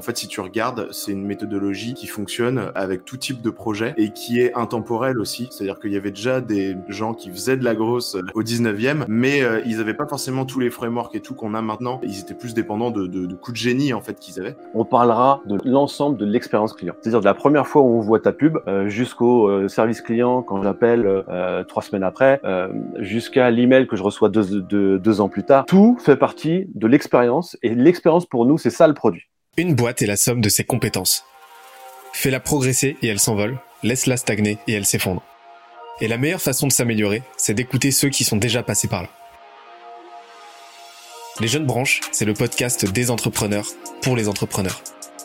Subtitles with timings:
[0.00, 3.92] En fait, si tu regardes, c'est une méthodologie qui fonctionne avec tout type de projet
[3.98, 5.46] et qui est intemporelle aussi.
[5.50, 9.42] C'est-à-dire qu'il y avait déjà des gens qui faisaient de la grosse au 19e, mais
[9.42, 12.00] euh, ils n'avaient pas forcément tous les frameworks et tout qu'on a maintenant.
[12.02, 14.56] Ils étaient plus dépendants de, coups de génie en fait qu'ils avaient.
[14.72, 16.94] On parlera de l'ensemble de l'expérience client.
[17.02, 20.40] C'est-à-dire de la première fois où on voit ta pub euh, jusqu'au euh, service client
[20.40, 22.40] quand j'appelle euh, trois semaines après,
[23.00, 25.66] jusqu'à l'email que je reçois deux, deux, deux ans plus tard.
[25.66, 29.26] Tout fait partie de l'expérience et l'expérience pour nous, c'est ça le produit.
[29.56, 31.24] Une boîte est la somme de ses compétences.
[32.12, 35.22] Fais-la progresser et elle s'envole, laisse-la stagner et elle s'effondre.
[36.00, 39.08] Et la meilleure façon de s'améliorer, c'est d'écouter ceux qui sont déjà passés par là.
[41.40, 43.66] Les Jeunes Branches, c'est le podcast des entrepreneurs
[44.02, 44.82] pour les entrepreneurs.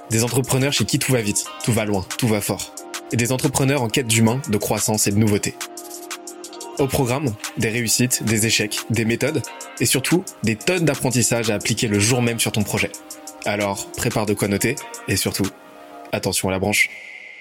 [0.09, 2.73] Des entrepreneurs chez qui tout va vite, tout va loin, tout va fort.
[3.11, 5.53] Et des entrepreneurs en quête d'humain, de croissance et de nouveauté.
[6.79, 9.43] Au programme, des réussites, des échecs, des méthodes
[9.79, 12.91] et surtout des tonnes d'apprentissages à appliquer le jour même sur ton projet.
[13.47, 14.75] Alors, prépare de quoi noter
[15.07, 15.45] et surtout,
[16.11, 16.89] attention à la branche.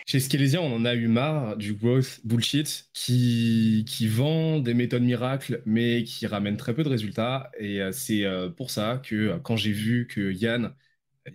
[0.06, 5.02] Chez Skelesia, on en a eu marre du growth bullshit qui, qui vend des méthodes
[5.02, 7.50] miracles, mais qui ramène très peu de résultats.
[7.58, 10.74] Et euh, c'est euh, pour ça que euh, quand j'ai vu que Yann,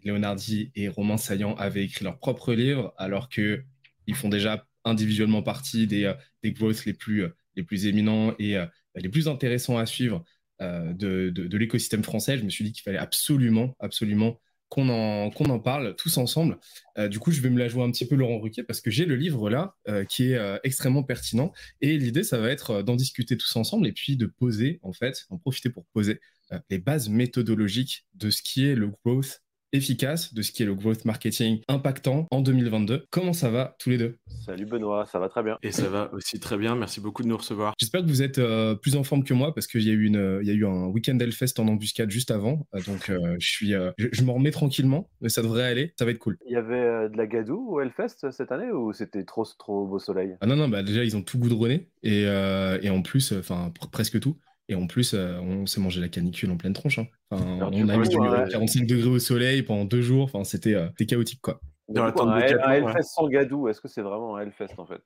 [0.04, 3.66] Leonardi et Romain Saillant avaient écrit leur propre livre, alors qu'ils
[4.14, 8.56] font déjà individuellement partie des, des growths les plus, les plus éminents et
[8.94, 10.24] les plus intéressants à suivre
[10.60, 10.94] de,
[11.32, 14.40] de, de l'écosystème français, je me suis dit qu'il fallait absolument, absolument
[14.70, 16.58] qu'on en, en parle tous ensemble.
[16.98, 18.92] Euh, du coup, je vais me la jouer un petit peu Laurent Ruquier parce que
[18.92, 21.52] j'ai le livre là euh, qui est euh, extrêmement pertinent.
[21.82, 25.26] Et l'idée, ça va être d'en discuter tous ensemble et puis de poser, en fait,
[25.30, 26.22] en profiter pour poser
[26.70, 29.42] les bases méthodologiques de ce qui est le growth
[29.74, 33.06] efficace de ce qui est le growth marketing impactant en 2022.
[33.10, 34.18] Comment ça va tous les deux?
[34.46, 35.58] Salut Benoît, ça va très bien.
[35.64, 37.74] Et ça va aussi très bien, merci beaucoup de nous recevoir.
[37.80, 40.06] J'espère que vous êtes euh, plus en forme que moi parce qu'il y, a eu
[40.06, 42.68] une, il y a eu un week-end Hellfest en embuscade juste avant.
[42.76, 46.06] Euh, donc euh, je, suis, je, je m'en remets tranquillement, mais ça devrait aller, ça
[46.06, 46.38] va être cool.
[46.46, 50.00] Il y avait de la gadoue au Hellfest cette année ou c'était trop, trop beau
[50.00, 50.36] soleil?
[50.42, 54.20] Ah non, non, bah déjà ils ont tout goudronné et, et en plus, enfin presque
[54.20, 54.38] tout.
[54.70, 57.00] Et en plus, euh, on s'est mangé la canicule en pleine tronche.
[57.00, 57.08] Hein.
[57.32, 58.18] on a eu du
[58.52, 60.26] 45 degrés au soleil pendant deux jours.
[60.26, 61.60] Enfin, c'était euh, chaotique, quoi.
[61.88, 65.02] Dans la un, Hellfest sans gadou, est-ce que c'est vraiment un Hellfest en fait?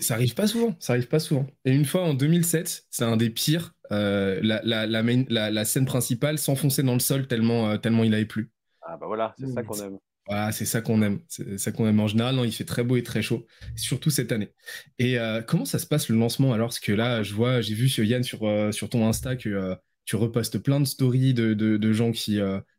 [0.00, 0.74] Ça arrive pas souvent.
[0.80, 1.46] Ça arrive pas souvent.
[1.64, 3.72] Et une fois en 2007, c'est un des pires.
[3.92, 8.24] Euh, la, la, la, la, scène principale s'enfonçait dans le sol tellement, tellement il avait
[8.24, 8.50] plu.
[8.80, 9.66] Ah bah voilà, c'est ça mmh.
[9.66, 9.98] qu'on aime.
[10.26, 11.20] Voilà, c'est ça qu'on aime.
[11.56, 12.36] Ça qu'on aime en général.
[12.44, 13.46] Il fait très beau et très chaud,
[13.76, 14.52] surtout cette année.
[14.98, 16.72] Et euh, comment ça se passe le lancement alors?
[16.80, 19.74] Que là, je vois, j'ai vu sur Yann sur, euh, sur ton Insta que euh,
[20.04, 22.38] tu repostes plein de stories de, gens qui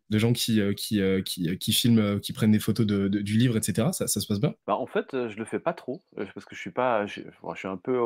[0.09, 3.89] de gens qui, qui, qui, qui, filment, qui prennent des photos de, du livre, etc.
[3.91, 4.53] Ça, se passe bien?
[4.67, 7.21] Bah, En fait, je le fais pas trop parce que je suis pas, je,
[7.55, 7.97] suis un peu,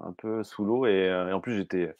[0.00, 1.94] un peu sous l'eau et, en plus j'étais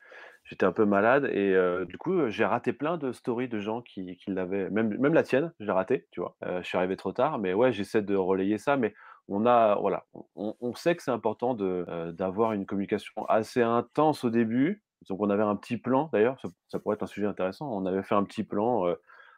[0.45, 1.57] j'étais un peu malade et
[1.87, 5.73] du coup, j'ai raté plein de stories de gens qui l'avaient même la tienne, j'ai
[5.73, 6.37] raté, tu vois?
[6.43, 8.95] je suis arrivé trop tard, mais ouais, j'essaie de relayer ça, mais
[9.29, 14.25] on a voilà, on on sait que c'est important de, d'avoir une communication assez intense
[14.25, 14.83] au début.
[15.09, 17.71] Donc on avait un petit plan d'ailleurs, ça pourrait être un sujet intéressant.
[17.71, 18.87] On avait fait un petit plan,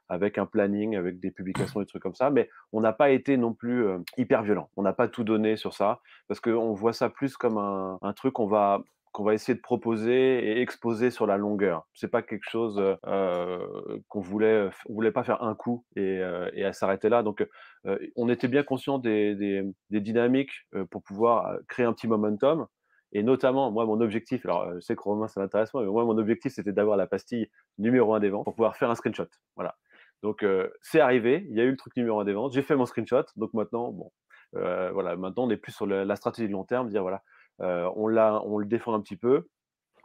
[0.08, 3.36] avec un planning, avec des publications, des trucs comme ça, mais on n'a pas été
[3.36, 3.86] non plus,
[4.16, 4.70] hyper violent.
[4.76, 8.12] On n'a pas tout donné sur ça parce qu'on voit ça plus comme un un
[8.12, 8.80] truc qu'on va
[9.16, 11.88] qu'on va essayer de proposer et exposer sur la longueur.
[11.94, 13.66] C'est pas quelque chose euh,
[14.08, 17.22] qu'on voulait, voulait pas faire un coup et, euh, à s'arrêter là.
[17.22, 17.42] Donc,
[17.86, 20.52] euh, on était bien conscient des, dynamiques
[20.90, 22.66] pour pouvoir créer un petit momentum.
[23.12, 26.04] Et notamment, moi, mon objectif, alors je sais que Romain, ça m'intéresse moi, mais moi,
[26.04, 29.28] mon objectif, c'était d'avoir la pastille numéro un des ventes pour pouvoir faire un screenshot.
[29.54, 29.76] Voilà.
[30.22, 30.44] Donc,
[30.82, 32.84] c'est arrivé, il y a eu le truc numéro un des ventes, j'ai fait mon
[32.84, 33.24] screenshot.
[33.36, 34.12] Donc maintenant, bon,
[34.52, 37.22] voilà, maintenant, on est plus sur la stratégie de long terme, dire voilà,
[37.60, 39.46] euh, on, on le défend un petit peu,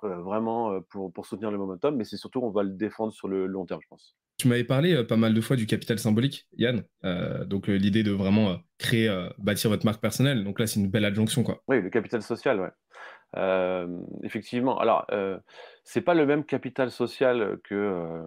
[0.04, 3.14] euh, vraiment euh, pour, pour, soutenir le momentum, mais c'est surtout on va le défendre
[3.14, 4.16] sur le long terme, je pense.
[4.38, 6.84] Tu m'avais parlé pas mal de fois du capital symbolique, Yann.
[7.46, 9.08] donc l'idée de vraiment créer,
[9.38, 10.44] bâtir votre marque personnelle.
[10.44, 11.62] Donc là, c'est une belle adjonction, quoi.
[11.68, 13.86] Oui, le capital social, ouais.
[14.24, 14.80] effectivement.
[14.80, 15.06] Alors,
[15.84, 18.24] c'est pas le même capital social que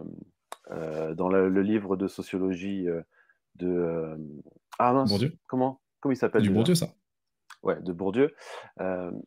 [0.70, 2.86] dans le, livre de sociologie
[3.56, 4.16] de
[4.78, 5.32] ah mince, Bourdieu.
[5.48, 6.94] Comment Comment il s'appelle Du Bourdieu, ça
[7.64, 8.34] ouais, de Bourdieu,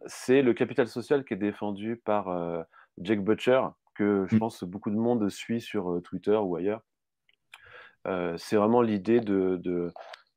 [0.05, 2.65] c'est le capital social qui est défendu par
[2.99, 3.61] Jake Butcher,
[3.95, 4.39] que je mmh.
[4.39, 6.81] pense beaucoup de monde suit sur Twitter ou ailleurs.
[8.37, 9.91] c'est vraiment l'idée de, de,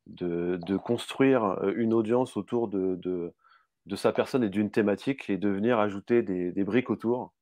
[0.07, 5.79] de, construire une audience autour de, de, sa personne et d'une thématique et de venir
[5.79, 7.35] ajouter des, des briques autour.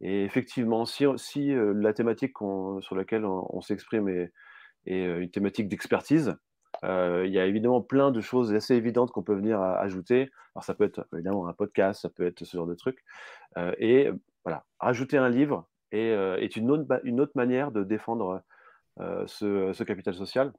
[0.00, 2.36] Et effectivement, si, si la thématique
[2.80, 4.32] sur laquelle on, s'exprime est,
[4.86, 6.34] est, une thématique d'expertise, euh,
[6.82, 10.30] il y a évidemment plein de choses assez évidentes qu'on peut venir ajouter.
[10.54, 13.02] Alors ça peut être évidemment un podcast, ça peut être ce genre de truc.
[13.56, 14.10] Euh, et
[14.44, 18.42] voilà, rajouter un livre est, euh, une, autre, une autre manière de défendre
[19.26, 20.52] ce, ce, capital social.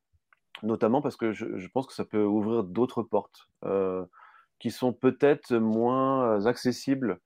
[0.63, 3.47] notamment parce que je, pense que ça peut ouvrir d'autres portes
[4.57, 7.19] qui sont peut-être moins accessibles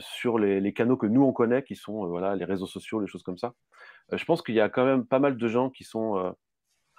[0.00, 3.22] sur les, canaux que nous on connaît, qui sont voilà les réseaux sociaux, les choses
[3.22, 3.54] comme ça.
[4.12, 6.34] je pense qu'il y a quand même pas mal de gens qui sont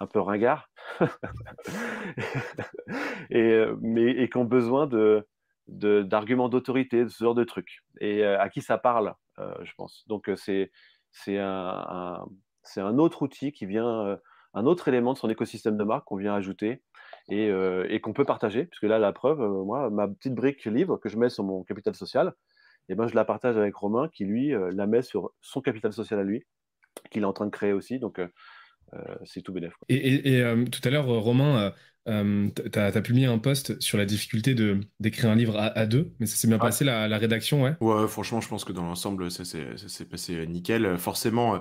[0.00, 0.68] un peu ringards
[3.30, 5.26] et, mais, et qui ont besoin de
[5.66, 10.04] d'arguments d'autorité, de ce genre de trucs, et à qui ça parle, je pense.
[10.08, 10.70] Donc c'est
[11.10, 12.26] c'est un,
[12.62, 14.18] c'est un autre outil qui vient,
[14.52, 16.82] un autre élément de son écosystème de marque qu'on vient ajouter
[17.30, 17.50] et,
[17.88, 21.16] et qu'on peut partager, puisque là, la preuve, moi, ma petite brique livre que je
[21.16, 22.34] mets sur mon capital social,
[22.90, 26.20] eh ben, je la partage avec Romain qui, lui, la met sur son capital social
[26.20, 26.44] à lui,
[27.10, 27.98] qu'il est en train de créer aussi.
[27.98, 28.20] Donc,
[29.24, 29.74] c'est tout bénéf.
[29.88, 31.72] Et, tout à l'heure, Romain,
[32.08, 36.12] euh, tu as, publié un post sur la difficulté de d'écrire un livre à, deux,
[36.20, 37.74] mais ça s'est bien passé la, la, rédaction, ouais.
[37.80, 40.98] Ouais, franchement, je pense que dans l'ensemble, ça s'est passé nickel.
[40.98, 41.60] Forcément,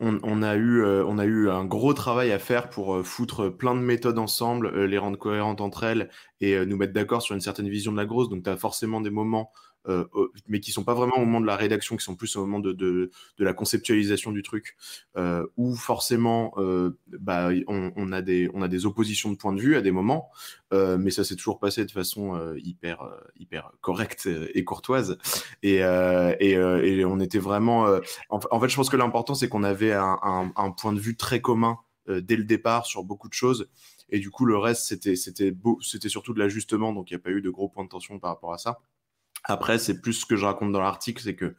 [0.00, 3.02] on, on, a eu, euh, on a eu un gros travail à faire pour euh,
[3.02, 6.10] foutre plein de méthodes ensemble, euh, les rendre cohérentes entre elles
[6.40, 8.28] et nous mettre d'accord sur une certaine vision de la grosse.
[8.28, 9.52] Donc, tu as forcément des moments
[9.86, 10.04] euh,
[10.48, 12.60] mais qui sont pas vraiment au moment de la rédaction, qui sont plus au moment
[12.60, 14.76] de, de, la conceptualisation du truc,
[15.16, 19.60] euh, où forcément euh, bah, on, a des, on a des oppositions de point de
[19.60, 20.30] vue à des moments,
[20.72, 23.08] euh, mais ça s'est toujours passé de façon hyper,
[23.38, 25.18] hyper correcte et courtoise.
[25.62, 27.86] Et, et, on était vraiment.
[28.28, 31.40] En, fait, je pense que l'important, c'est qu'on avait un, un, point de vue très
[31.40, 31.78] commun
[32.08, 33.68] dès le départ sur beaucoup de choses.
[34.10, 37.30] Et du coup, le reste, c'était, c'était surtout de l'ajustement, donc il n'y a pas
[37.30, 38.80] eu de gros points de tension par rapport à ça.
[39.44, 41.54] Après, c'est plus ce que je raconte dans l'article, c'est que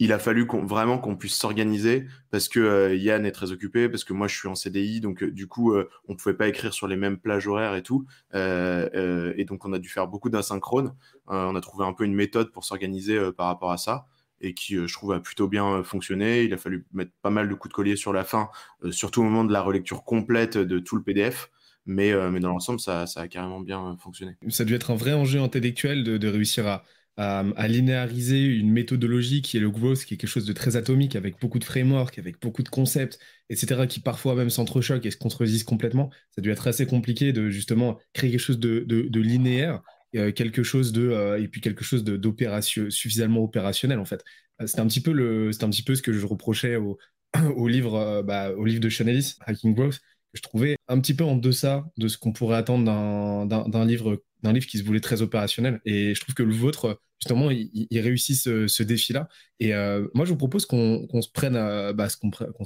[0.00, 4.02] il a fallu vraiment qu'on puisse s'organiser parce que euh, Yann est très occupé, parce
[4.04, 6.74] que moi je suis en CDI, donc euh, du coup euh, on pouvait pas écrire
[6.74, 10.94] sur les mêmes plages horaires et tout, et donc on a dû faire beaucoup d'asynchrone.
[11.26, 14.06] on a trouvé un peu une méthode pour s'organiser par rapport à ça
[14.40, 16.42] et qui je trouve a plutôt bien fonctionné.
[16.42, 18.50] Il a fallu mettre pas mal de coups de collier sur la fin,
[18.90, 21.50] surtout au moment de la relecture complète de tout le PDF.
[21.86, 24.36] Mais, mais dans l'ensemble, ça, a carrément bien fonctionné.
[24.48, 26.84] Ça a dû être un vrai enjeu intellectuel de réussir à,
[27.16, 31.14] à, linéariser une méthodologie qui est le growth, qui est quelque chose de très atomique,
[31.16, 33.18] avec beaucoup de frameworks, avec beaucoup de concepts,
[33.50, 36.10] etc., qui parfois même s'entrechoquent et se contredisent complètement.
[36.30, 39.82] Ça a dû être assez compliqué de justement créer quelque chose de, linéaire,
[40.16, 44.24] euh, quelque chose de, euh, et puis quelque chose d'opération suffisamment opérationnel en fait.
[44.60, 46.98] Euh, c'était un petit peu c'est un petit peu ce que je reprochais au,
[47.56, 51.24] au livre, bah, au livre de Chanelis, Hacking Growth, que je trouvais un petit peu
[51.24, 52.84] en deçà de ce qu'on pourrait attendre
[53.46, 55.80] d'un livre d'un livre qui se voulait très opérationnel.
[55.84, 59.28] Et je trouve que le vôtre, justement, il, réussit ce, défi-là.
[59.58, 62.08] Et euh, moi, je vous propose qu'on se prenne, euh, bah,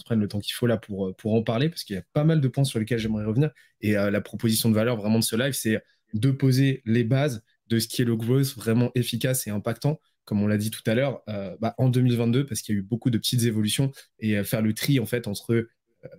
[0.04, 2.24] prenne le temps qu'il faut là pour, pour en parler, parce qu'il y a pas
[2.24, 3.50] mal de points sur lesquels j'aimerais revenir.
[3.80, 5.80] Et euh, la proposition de valeur vraiment de ce live, c'est
[6.14, 10.42] de poser les bases de ce qui est le growth vraiment efficace et impactant, comme
[10.42, 11.22] on l'a dit tout à l'heure,
[11.60, 14.72] bah, en 2022, parce qu'il y a eu beaucoup de petites évolutions, et faire le
[14.72, 15.68] tri en fait entre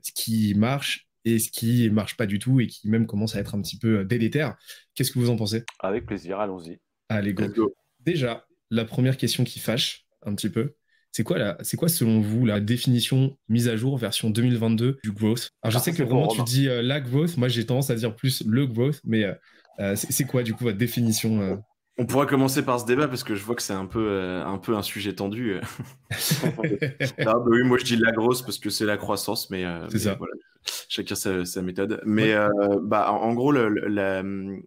[0.04, 3.40] ce qui marche et ce qui marche pas du tout et qui même commence à
[3.40, 4.56] être un petit peu euh, délétère.
[4.96, 5.64] Qu'est-ce que vous en pensez?
[5.80, 6.80] Avec plaisir, allons-y.
[7.10, 7.74] Allez, go.
[8.00, 10.76] Déjà, la première question qui fâche un petit peu,
[11.12, 15.12] c'est quoi, la, c'est quoi selon vous la définition mise à jour version 2022 du
[15.12, 15.50] growth?
[15.64, 17.96] Alors je ah, sais que vraiment tu dis euh, la growth, moi j'ai tendance à
[17.96, 19.26] dire plus le growth, mais
[19.80, 21.62] euh, c'est, quoi du coup votre définition
[22.00, 24.58] On pourrait commencer par ce débat parce que je vois que c'est un peu, un,
[24.58, 25.60] peu un sujet tendu.
[26.12, 26.16] ah,
[27.18, 29.64] bah oui, moi je dis la grosse parce que c'est la croissance, mais,
[29.96, 30.16] ça.
[30.16, 30.34] Voilà
[30.88, 32.02] chacun sa, sa, méthode.
[32.06, 32.50] Mais euh,
[32.82, 34.24] bah, en, gros, le, la,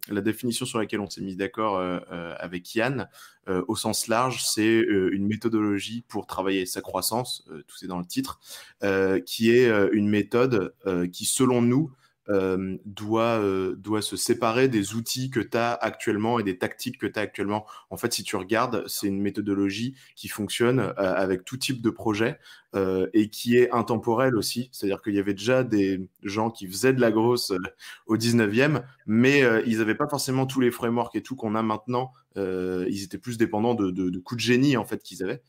[0.09, 3.07] la, définition sur laquelle on s'est mis d'accord euh, euh avec Yann,
[3.47, 7.99] euh, au sens large, c'est euh, une méthodologie pour travailler sa croissance, tout c'est dans
[7.99, 8.39] le titre,
[9.25, 10.73] qui est une méthode
[11.11, 11.91] qui, selon nous,
[12.29, 16.97] euh, doit, euh, doit se séparer des outils que tu as actuellement et des tactiques
[16.97, 17.65] que tu as actuellement.
[17.89, 21.89] En fait, si tu regardes, c'est une méthodologie qui fonctionne euh, avec tout type de
[21.89, 22.39] projet
[23.13, 24.69] et qui est intemporelle aussi.
[24.71, 27.53] C'est-à-dire qu'il y avait déjà des gens qui faisaient de la grosse
[28.07, 32.13] au 19e, mais ils n'avaient pas forcément tous les frameworks et tout qu'on a maintenant.
[32.35, 35.41] Ils étaient plus dépendants de, de, de, coups de génie en fait qu'ils avaient.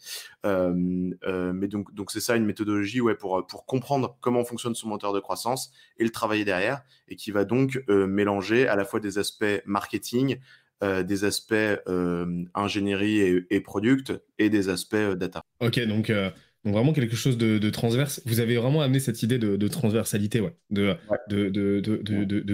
[0.44, 5.12] mais donc, donc c'est ça une méthodologie ouais, pour, pour comprendre comment fonctionne son moteur
[5.12, 9.00] de croissance et le travailler derrière et qui va donc euh, mélanger à la fois
[9.00, 10.36] des aspects marketing,
[10.82, 15.42] euh, des aspects euh, ingénierie et, et, product et des aspects data.
[15.60, 18.22] Ok, donc, donc, vraiment quelque chose de, transverse.
[18.26, 20.56] Vous avez vraiment amené cette idée de, transversalité, ouais.
[20.70, 20.96] De,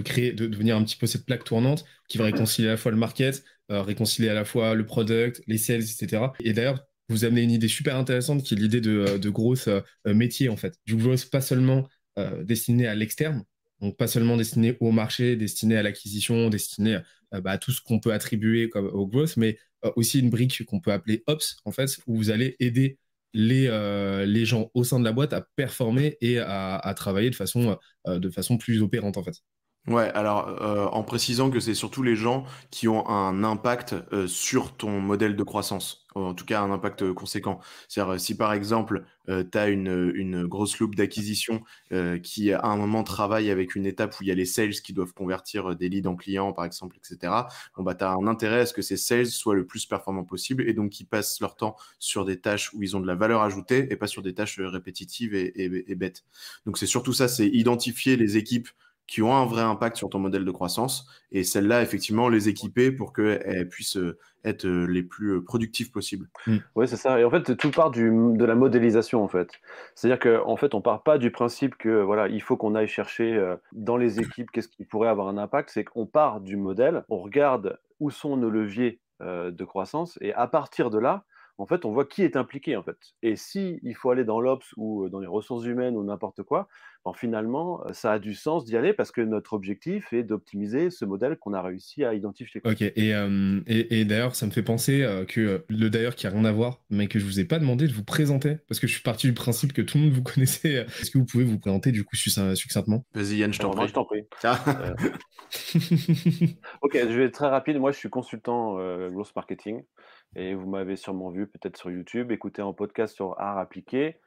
[0.02, 2.90] créer, de devenir un petit peu cette plaque tournante qui va réconcilier à la fois
[2.90, 6.24] le market, réconcilier à la fois le product, les sales, etc.
[6.42, 9.68] Et d'ailleurs, vous amenez une idée super intéressante qui est l'idée de, de growth
[10.06, 10.74] métier, en fait.
[10.86, 11.88] Du growth pas seulement
[12.44, 13.44] destiné à l'externe,
[13.80, 16.98] donc, pas seulement destiné au marché, destiné à l'acquisition, destiné
[17.34, 20.30] euh, bah, à tout ce qu'on peut attribuer comme, au growth, mais euh, aussi une
[20.30, 22.98] brique qu'on peut appeler Ops, en fait, où vous allez aider
[23.32, 23.68] les,
[24.26, 27.78] les gens au sein de la boîte à performer et à, à travailler de façon,
[28.08, 29.36] de façon plus opérante en fait.
[29.90, 33.97] Ouais, alors en précisant que c'est surtout les gens qui ont un impact
[34.28, 37.59] sur ton modèle de croissance, en tout cas un impact conséquent.
[37.88, 41.62] C'est-à-dire si par exemple tu as une, une grosse loupe d'acquisition
[42.23, 44.92] qui à un moment travaille avec une étape où il y a les sales qui
[44.92, 47.49] doivent convertir des leads en clients par exemple, etc.
[47.76, 50.23] Bon bah tu as un intérêt à ce que ces sales soient le plus performants
[50.25, 53.16] possible et donc qu'ils passent leur temps sur des tâches où ils ont de la
[53.16, 56.23] valeur ajoutée et pas sur des tâches répétitives et bêtes.
[56.64, 58.68] Donc c'est surtout ça, c'est identifier les équipes
[59.11, 62.93] qui ont un vrai impact sur ton modèle de croissance et celles-là, effectivement, les équiper
[62.93, 66.29] pour qu'elles puissent euh, être euh, les plus euh, productives possibles.
[66.47, 66.59] Mm.
[66.76, 67.19] Oui, c'est ça.
[67.19, 69.50] Et en fait, tout part du, de la modélisation, en fait.
[69.97, 72.87] C'est-à-dire qu'en en fait, on part pas du principe que voilà, il faut qu'on aille
[72.87, 73.37] chercher
[73.73, 75.71] dans les équipes qu'est-ce qui pourrait avoir un impact.
[75.75, 80.47] C'est qu'on part du modèle, on regarde où sont nos leviers de croissance et à
[80.47, 81.25] partir de là,
[81.61, 82.97] en fait, on voit qui est impliqué, en fait.
[83.23, 86.69] Et si il faut aller dans l'Ops ou dans les ressources humaines ou n'importe quoi,
[87.05, 91.05] ben, finalement, ça a du sens d'y aller parce que notre objectif est d'optimiser ce
[91.05, 92.62] modèle qu'on a réussi à identifier.
[92.64, 93.12] Ok, et,
[93.67, 97.09] et, d'ailleurs, ça me fait penser que le d'ailleurs qui a rien à voir, mais
[97.09, 99.35] que je vous ai pas demandé de vous présenter, parce que je suis parti du
[99.35, 100.87] principe que tout le monde vous connaissait.
[101.00, 103.05] Est-ce que vous pouvez vous présenter du coup succinctement?
[103.14, 103.88] Vas-y Yann, je t'en prie.
[103.88, 104.23] je t'en prie.
[106.83, 107.79] ok, je vais être très rapide.
[107.79, 108.76] Moi, je suis consultant
[109.11, 109.83] growth marketing
[110.37, 114.20] et vous m'avez sûrement vu peut-être sur YouTube, écouté en podcast sur Art appliqué.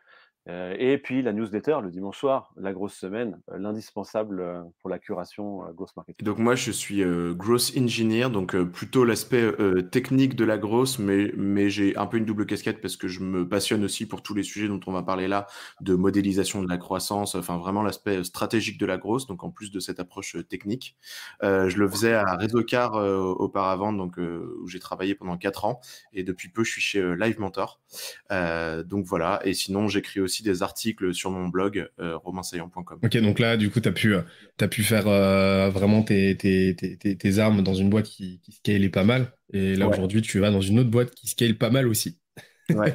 [0.49, 4.89] Euh, et puis la newsletter le dimanche soir, la grosse semaine, euh, l'indispensable euh, pour
[4.89, 6.25] la curation grosse marketing.
[6.25, 7.03] Donc moi je suis
[7.35, 9.51] gross engineer, donc plutôt l'aspect
[9.91, 13.21] technique de la grosse, mais, mais j'ai un peu une double casquette parce que je
[13.21, 15.47] me passionne aussi pour tous les sujets dont on va parler là,
[15.81, 19.71] de modélisation de la croissance, enfin vraiment l'aspect stratégique de la grosse, donc en plus
[19.71, 20.97] de cette approche technique.
[21.41, 25.79] je le faisais à Réseau Car auparavant, donc où j'ai travaillé pendant quatre ans,
[26.11, 27.81] et depuis peu je suis chez Live Mentor.
[28.29, 32.99] donc voilà, et sinon j'écris aussi des articles sur mon blog euh, romainsaillant.com.
[33.03, 34.21] Ok, donc là, du coup, tu as pu, euh,
[34.59, 38.53] as pu faire euh, vraiment tes, tes, tes, tes, armes dans une boîte qui, qui
[38.53, 39.33] scale pas mal.
[39.51, 42.17] Et là, aujourd'hui, tu vas dans une autre boîte qui scale pas mal aussi.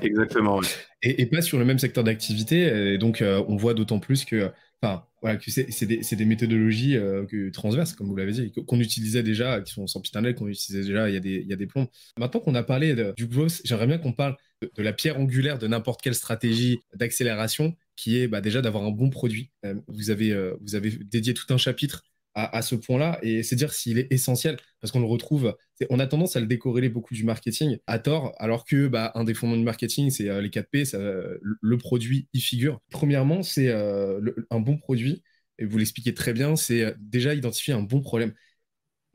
[0.03, 0.61] Exactement.
[1.03, 2.93] et, et, pas sur le même secteur d'activité.
[2.95, 8.07] Et donc, on voit d'autant plus que Enfin, voilà, c'est des, méthodologies euh, transverses, comme
[8.07, 11.17] vous l'avez dit, qu'on utilisait déjà, qui sont sans piternel, qu'on utilisait déjà il y
[11.17, 11.89] a des, il y a des plombs.
[12.17, 15.67] Maintenant qu'on a parlé du growth, j'aimerais bien qu'on parle de, la pierre angulaire de
[15.67, 19.51] n'importe quelle stratégie d'accélération, qui est bah, déjà d'avoir un bon produit.
[19.65, 22.05] Euh, vous, avez, euh, vous avez dédié tout un chapitre
[22.35, 23.19] à, ce point-là.
[23.23, 25.57] Et c'est dire s'il est essentiel, parce qu'on le retrouve,
[25.91, 29.25] on a tendance à le décorréler beaucoup du marketing à tort, alors que bah, un
[29.25, 32.81] des fondements du marketing, c'est euh, les 4P, ça, le produit y figure.
[32.91, 34.21] Premièrement, c'est euh,
[34.51, 35.23] un bon produit,
[35.59, 38.33] et vous l'expliquez très bien, c'est euh, déjà identifier un bon problème.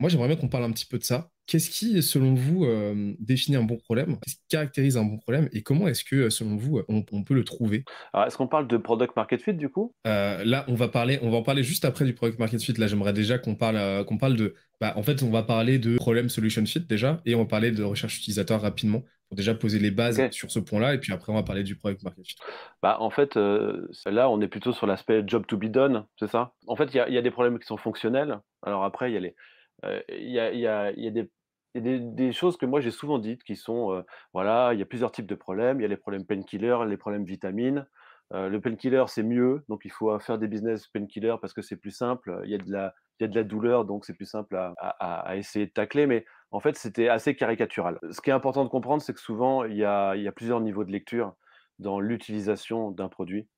[0.00, 1.30] Moi, j'aimerais bien qu'on parle un petit peu de ça.
[1.46, 5.48] Qu'est-ce qui, selon vous, euh, définit un bon problème Qu'est-ce qui caractérise un bon problème
[5.52, 7.84] Et comment est-ce que, selon vous, on, peut le trouver?
[8.14, 9.94] Est-ce qu'on parle de product market fit du coup?
[10.06, 12.72] Euh, Là, on va parler, on va en parler juste après du product market fit.
[12.72, 14.54] Là, j'aimerais déjà qu'on parle, euh, qu'on parle de.
[14.80, 17.72] Bah, en fait, on va parler de problème solution fit déjà, et on va parler
[17.72, 21.30] de recherche utilisateur rapidement pour déjà poser les bases sur ce point-là, et puis après,
[21.30, 22.36] on va parler du product market fit.
[22.82, 26.54] Bah, en fait, là, on est plutôt sur l'aspect job to be done, c'est ça?
[26.66, 28.40] En fait, il y, y, a des problèmes qui sont fonctionnels.
[28.62, 29.34] Alors après, il y a les
[30.08, 30.92] il y a,
[31.74, 35.26] des, choses que moi j'ai souvent dites qui sont, voilà, il y a plusieurs types
[35.26, 35.80] de problèmes.
[35.80, 37.86] Il y a les problèmes painkiller, les problèmes vitamines.
[38.32, 41.90] le painkiller, c'est mieux, donc il faut faire des business painkiller parce que c'est plus
[41.90, 42.40] simple.
[42.44, 44.56] Il y, a de la, il y a de la douleur, donc c'est plus simple
[44.78, 46.06] à, essayer de tacler.
[46.06, 47.98] Mais en fait, c'était assez caricatural.
[48.10, 50.32] Ce qui est important de comprendre, c'est que souvent, il y a, il y a
[50.32, 51.34] plusieurs niveaux de lecture
[51.78, 53.48] dans l'utilisation d'un produit.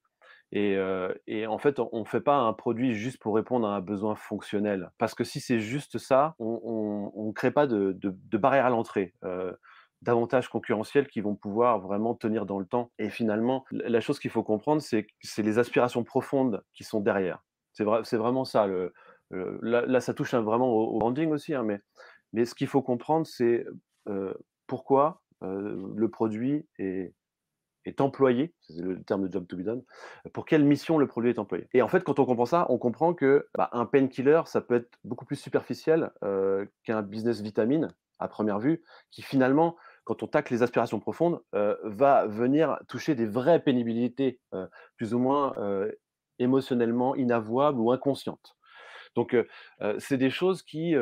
[0.52, 4.14] Et, en fait, on ne fait pas un produit juste pour répondre à un besoin
[4.14, 4.90] fonctionnel.
[4.98, 7.98] Parce que si c'est juste ça, on ne crée pas de,
[8.38, 9.14] barrière à l'entrée.
[10.02, 12.92] d'avantages concurrentiels qui vont pouvoir vraiment tenir dans le temps.
[12.98, 17.42] Et finalement, la chose qu'il faut comprendre, c'est les aspirations profondes qui sont derrière.
[17.72, 18.68] C'est vrai, vraiment ça.
[19.30, 21.66] Là, ça touche vraiment au, branding aussi, hein,
[22.32, 23.66] mais ce qu'il faut comprendre, c'est
[24.66, 27.12] pourquoi le produit est,
[27.86, 29.82] est employé, c'est le terme de job to be done,
[30.32, 31.68] pour quelle mission le produit est employé.
[31.72, 34.74] Et en fait, quand on comprend ça, on comprend que bah, un painkiller, ça peut
[34.74, 40.26] être beaucoup plus superficiel euh, qu'un business vitamine à première vue, qui finalement, quand on
[40.26, 44.66] tacle les aspirations profondes, euh, va venir toucher des vraies pénibilités, euh,
[44.96, 45.54] plus ou moins
[46.38, 48.56] émotionnellement inavouables ou inconscientes.
[49.14, 49.34] Donc,
[49.98, 50.94] c'est des choses qui,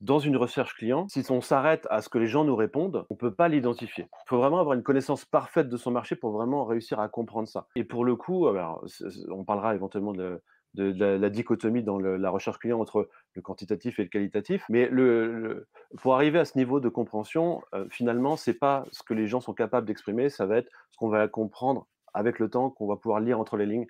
[0.00, 3.14] dans une recherche client, si on s'arrête à ce que les gens nous répondent, on
[3.14, 4.04] ne peut pas l'identifier.
[4.04, 7.48] Il faut vraiment avoir une connaissance parfaite de son marché pour vraiment réussir à comprendre
[7.48, 7.66] ça.
[7.76, 10.40] Et pour le coup, on parlera éventuellement de,
[10.74, 14.64] la, dichotomie dans la recherche client entre le quantitatif et le qualitatif.
[14.70, 14.90] Mais
[15.98, 19.40] pour arriver à ce niveau de compréhension, euh, finalement, c'est pas ce que les gens
[19.40, 22.96] sont capables d'exprimer, ça va être ce qu'on va comprendre avec le temps, qu'on va
[22.96, 23.86] pouvoir lire entre les lignes.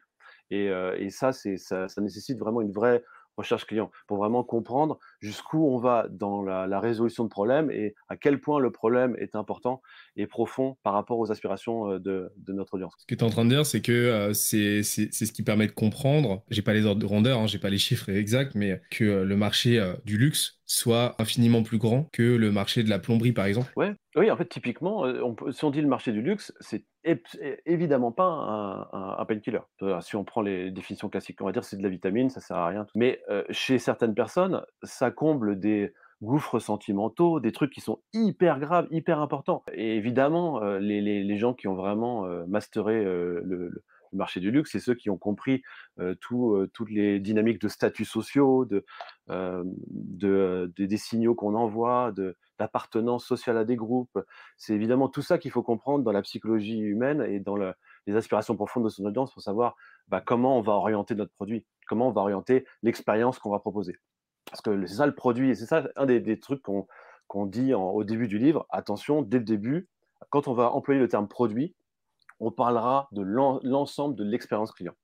[0.50, 3.04] Et, euh, ça, ça nécessite vraiment une vraie
[3.40, 8.16] recherche client pour vraiment comprendre jusqu'où on va dans la, résolution de problèmes et à
[8.16, 9.82] quel point le problème est important
[10.16, 12.94] et profond par rapport aux aspirations euh, de, notre audience.
[12.98, 15.66] Ce que tu es en train de dire, c'est que euh, c'est ce qui permet
[15.66, 18.80] de comprendre, j'ai pas les ordres de grandeur, hein, j'ai pas les chiffres exacts, mais
[18.90, 22.98] que euh, le marché du luxe soit infiniment plus grand que le marché de la
[22.98, 23.72] plomberie, par exemple.
[23.76, 23.92] Ouais.
[24.16, 26.84] Oui, en fait, typiquement, on si on dit le marché du luxe, c'est
[27.64, 29.60] évidemment pas un, un, painkiller.
[30.00, 32.56] Si on prend les définitions classiques, on va dire c'est de la vitamine, ça sert
[32.56, 32.86] à rien.
[32.94, 35.92] Mais chez certaines personnes, ça comble des
[36.22, 39.62] gouffres sentimentaux, des trucs qui sont hyper graves, hyper importants.
[39.72, 44.94] Et évidemment, les, les, gens qui ont vraiment masteré le, marché du luxe, c'est ceux
[44.94, 45.62] qui ont compris
[46.20, 48.84] tout, toutes les dynamiques de statuts sociaux, de,
[49.28, 52.12] de, des signaux qu'on envoie,
[52.60, 54.18] d'appartenance sociale à des groupes.
[54.58, 58.54] C'est évidemment tout ça qu'il faut comprendre dans la psychologie humaine et dans les aspirations
[58.54, 59.76] profondes de son audience pour savoir
[60.08, 63.96] bah, comment on va orienter notre produit, comment on va orienter l'expérience qu'on va proposer.
[64.50, 68.04] Parce que c'est ça le produit, et c'est ça un des, trucs qu'on dit au
[68.04, 68.66] début du livre.
[68.68, 69.88] Attention, dès le début,
[70.28, 71.74] quand on va employer le terme produit,
[72.40, 74.94] on parlera de l'ensemble de l'expérience client.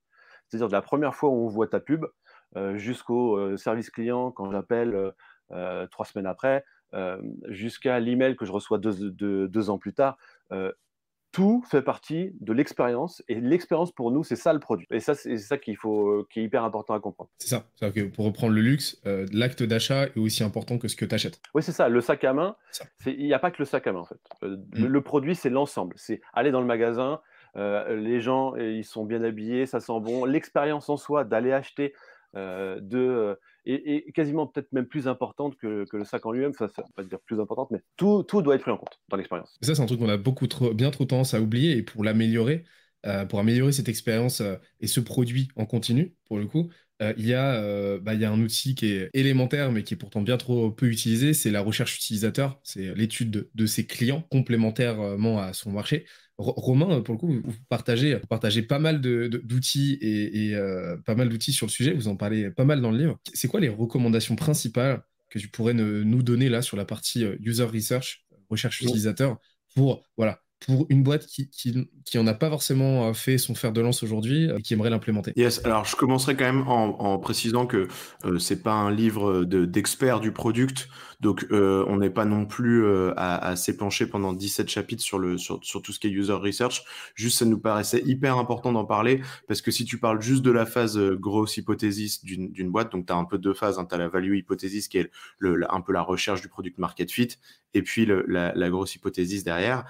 [0.49, 2.07] C'est-à-dire de la première fois où on voit ta pub
[2.57, 5.13] euh, jusqu'au euh, service client quand j'appelle
[5.53, 6.65] euh, trois semaines après,
[7.49, 10.17] jusqu'à l'email que je reçois deux, ans plus tard
[11.37, 14.87] tout fait partie de l'expérience et l'expérience pour nous c'est ça le produit.
[14.91, 17.29] Et ça c'est ça qu'il faut qui est hyper important à comprendre.
[17.37, 17.91] C'est ça.
[17.91, 21.43] Que pour reprendre le luxe l'acte d'achat est aussi important que ce que tu achètes
[21.53, 21.91] oui c'est ça.
[21.91, 22.57] Le sac à main
[23.05, 24.19] il n'y a pas que le sac à main en fait.
[24.41, 25.03] Le, mm.
[25.03, 25.95] produit c'est l'ensemble.
[25.99, 27.21] C'est aller dans le magasin
[27.55, 30.25] les gens ils sont bien habillés ça sent bon.
[30.25, 31.93] L'expérience en soi d'aller acheter
[32.35, 36.53] de et, quasiment peut-être même plus importante que, le sac en lui-même.
[36.53, 39.17] Ça, ça pas dire plus importante, mais tout, tout doit être pris en compte dans
[39.17, 39.59] l'expérience.
[39.61, 41.77] Ça, c'est un truc qu'on a beaucoup trop, bien trop tendance à oublier.
[41.77, 42.65] Et pour l'améliorer,
[43.07, 46.71] euh, pour améliorer cette expérience euh, et ce produit en continu, pour le coup,
[47.03, 49.95] euh, il, y a, bah, il y a un outil qui est élémentaire, mais qui
[49.95, 52.61] est pourtant bien trop peu utilisé, c'est la recherche utilisateur.
[52.63, 56.07] C'est l'étude de, de, ses clients complémentairement à son marché.
[56.39, 61.53] Romain, pour le coup, vous partagez, partagez pas mal d'outils et, euh, pas mal d'outils
[61.53, 61.95] sur le sujet.
[61.95, 63.19] Vous en parlez pas mal dans le livre.
[63.33, 67.37] C'est quoi les recommandations principales que tu pourrais nous donner là sur la partie euh,
[67.41, 69.39] user research, recherche utilisateur,
[69.75, 73.55] pour voilà pour une boîte qui, qui, qui en a pas forcément euh, fait son
[73.55, 77.19] fer de lance aujourd'hui et qui aimerait l'implémenter Yes, alors je commencerai quand même en,
[77.19, 77.89] précisant que
[78.25, 80.89] euh, c'est pas un livre d'experts du product,
[81.21, 85.19] donc euh, on n'est pas non plus euh, à, à s'épancher pendant 17 chapitres sur,
[85.19, 86.85] le, sur, sur tout ce qui est user research.
[87.15, 90.51] Juste, ça nous paraissait hyper important d'en parler parce que si tu parles juste de
[90.51, 93.95] la phase grosse hypothesis d'une boîte, donc tu as un peu deux phases, hein, tu
[93.95, 95.11] as la value hypothesis qui est
[95.43, 97.29] un peu la recherche du product market fit
[97.75, 99.85] et puis la, grosse hypothesis derrière.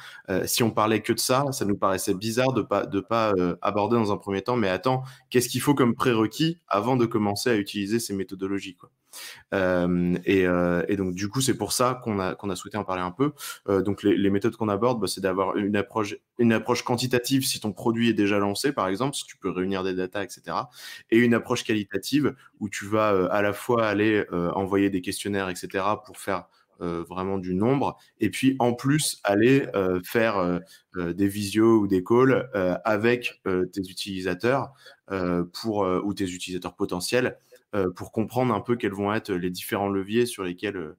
[0.57, 3.57] Si on parlait que de ça, ça nous paraissait bizarre de pas de pas euh,
[3.61, 4.57] aborder dans un premier temps.
[4.57, 8.79] Mais attends, qu'est-ce qu'il faut comme prérequis avant de commencer à utiliser ces méthodologies
[9.53, 12.79] euh, et, euh, et, donc du coup, c'est pour ça qu'on a qu'on a souhaité
[12.79, 13.33] en parler un peu.
[13.83, 17.61] Donc les, les, méthodes qu'on aborde, bah, c'est d'avoir une approche une approche quantitative si
[17.61, 20.57] ton produit est déjà lancé, par exemple, si tu peux réunir des datas, etc.
[21.11, 25.85] Et une approche qualitative où tu vas à la fois aller envoyer des questionnaires, etc.
[26.07, 26.47] pour faire
[26.81, 31.87] euh, vraiment du nombre, et puis en plus aller euh, faire euh, des visios ou
[31.87, 32.49] des calls
[32.85, 34.73] avec tes utilisateurs
[35.53, 37.37] pour, ou tes utilisateurs potentiels
[37.95, 40.95] pour comprendre un peu quels vont être les différents leviers sur lesquels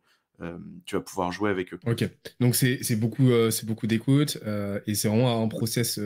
[0.86, 1.80] tu vas pouvoir jouer avec eux.
[1.88, 2.08] Ok,
[2.40, 3.30] donc c'est beaucoup,
[3.64, 4.38] beaucoup d'écoute
[4.86, 6.00] et c'est vraiment un process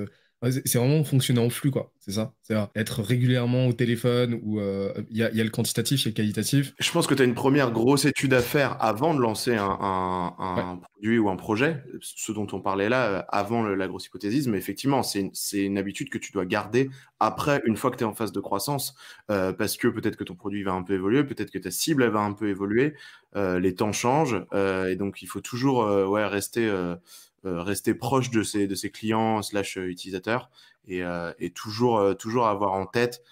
[0.50, 1.92] c'est vraiment fonctionner en flux, quoi.
[2.00, 2.34] C'est ça.
[2.42, 6.10] C'est être régulièrement au téléphone où euh, il y, a, le quantitatif, il y a
[6.10, 6.74] le qualitatif.
[6.80, 10.80] Je pense que tu as une première grosse étude à faire avant de lancer un,
[10.94, 14.48] produit ou un projet, ce dont on parlait là, euh, avant la grosse hypothèse.
[14.48, 18.08] Mais effectivement, c'est une, habitude que tu dois garder après, une fois que tu es
[18.08, 18.96] en phase de croissance,
[19.30, 22.02] euh, parce que peut-être que ton produit va un peu évoluer, peut-être que ta cible
[22.02, 22.96] elle va un peu évoluer,
[23.36, 26.96] les temps changent, et donc il faut toujours ouais, rester euh,
[27.44, 30.50] rester proche de ses, de ses clients slash euh, utilisateurs
[30.88, 33.24] et, euh, et toujours, toujours avoir en tête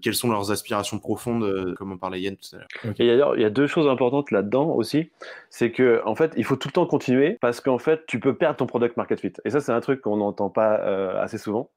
[0.00, 3.36] quelles sont leurs aspirations profondes, comme on parlait Yann tout à l'heure.
[3.36, 5.10] Il y a deux choses importantes là-dedans aussi,
[5.50, 8.34] c'est que en fait, il faut tout le temps continuer parce qu'en fait, tu peux
[8.34, 9.34] perdre ton product market fit.
[9.44, 10.76] Et ça, c'est un truc qu'on n'entend pas
[11.20, 11.68] assez souvent.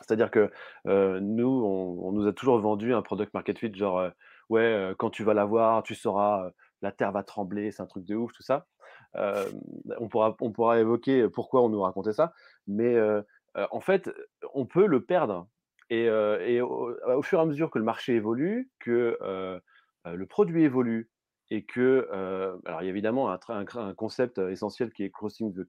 [0.00, 0.50] C'est-à-dire que
[0.86, 4.08] nous, on, on, nous a toujours vendu un product market fit genre
[4.48, 8.14] ouais, quand tu vas l'avoir, tu sauras, la terre va trembler, c'est un truc de
[8.14, 8.66] ouf, tout ça.
[9.16, 12.32] On, pourra, évoquer pourquoi on nous racontait ça,
[12.66, 12.96] mais
[13.54, 14.10] en fait,
[14.54, 15.46] on peut le perdre
[15.90, 19.18] et au, fur et à mesure que le marché évolue, que
[20.04, 21.10] le produit évolue,
[21.50, 25.66] et que, euh, alors il y a évidemment un, concept essentiel qui est crossing the,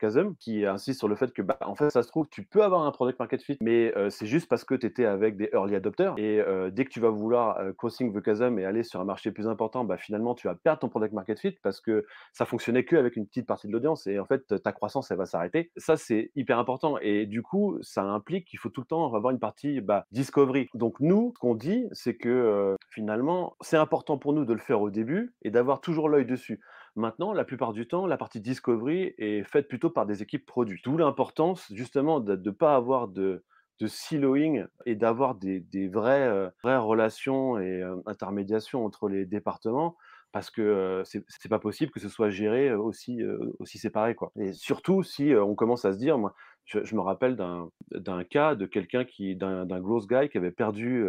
[0.00, 2.62] chasm, qui insiste sur le fait que, bah, en fait, ça se trouve, tu peux
[2.62, 5.74] avoir un product market fit, mais c'est juste parce que tu étais avec des early
[5.74, 6.14] adopters.
[6.16, 9.48] Et dès que tu vas vouloir crossing the chasm et aller sur un marché plus
[9.48, 12.96] important, bah, finalement, tu vas perdre ton product market fit parce que ça fonctionnait que
[12.96, 14.06] avec une petite partie de l'audience.
[14.06, 15.70] Et en fait, ta croissance, elle va s'arrêter.
[15.76, 16.98] Ça, c'est hyper important.
[17.00, 20.68] Et du coup, ça implique qu'il faut tout le temps avoir une partie bah, discovery.
[20.74, 24.80] Donc, nous, ce qu'on dit, c'est que finalement, c'est important pour nous de le faire
[24.80, 26.60] au début et d'avoir toujours l'œil dessus.
[26.96, 30.80] Maintenant, la plupart du temps, la partie discovery est faite plutôt par des équipes produits.
[30.84, 33.44] D'où l'importance justement de ne pas avoir de,
[33.86, 39.96] siloing et d'avoir des, vraies, euh, vraies, relations et euh, intermédiations entre les départements
[40.32, 43.22] parce que euh, ce c'est pas possible que ce soit géré aussi,
[43.60, 44.16] aussi séparé.
[44.16, 44.32] Quoi.
[44.36, 48.66] Et surtout si on commence à se dire, moi, je, me rappelle d'un cas de
[48.66, 51.06] quelqu'un qui, d'un gross guy qui avait perdu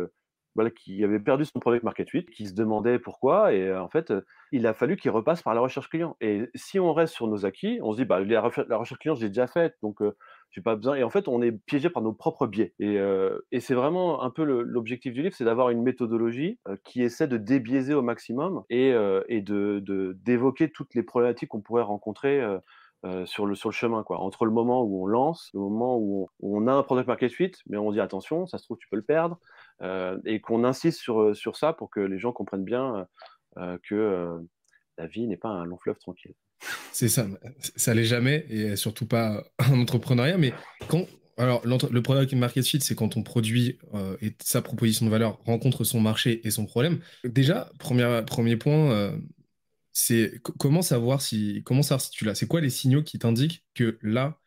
[0.74, 4.13] qui avait perdu son product market fit, qui se demandait pourquoi, et en fait,
[4.52, 6.17] il a fallu qu'il repasse par la recherche client.
[6.22, 9.28] Et si on reste sur nos acquis, on se dit, bah, la, recherche client, j'ai
[9.28, 10.00] déjà faite, donc
[10.52, 10.95] j'ai pas besoin.
[10.95, 12.74] Et en fait, on est piégé par nos propres biais.
[12.80, 12.98] Et,
[13.52, 17.38] et c'est vraiment un peu l'objectif du livre, c'est d'avoir une méthodologie qui essaie de
[17.38, 22.41] débiaiser au maximum et, de d'évoquer toutes les problématiques qu'on pourrait rencontrer.
[23.26, 24.19] sur, le, sur le chemin, quoi.
[24.19, 27.08] Entre le moment où on lance, le moment où on, où on, a un product
[27.08, 29.39] market fit, mais on dit attention, ça se trouve, tu peux le perdre.
[29.82, 33.08] Euh, et qu'on insiste sur, euh, sur ça pour que les gens comprennent bien
[33.58, 34.39] euh, que
[34.98, 36.34] la vie n'est pas un long fleuve tranquille.
[36.92, 37.26] C'est ça,
[37.78, 40.38] ça l'est jamais, et surtout pas en entrepreneuriat.
[40.38, 40.54] Mais
[40.89, 41.06] quand,
[41.38, 43.80] alors, le product market fit, c'est quand on produit
[44.22, 47.00] et sa proposition de valeur rencontre son marché et son problème.
[47.24, 49.18] Déjà, premier, premier point,
[49.94, 52.36] c'est comment savoir si, comment savoir si tu l'as?
[52.36, 54.38] C'est quoi les signaux qui t'indiquent que là,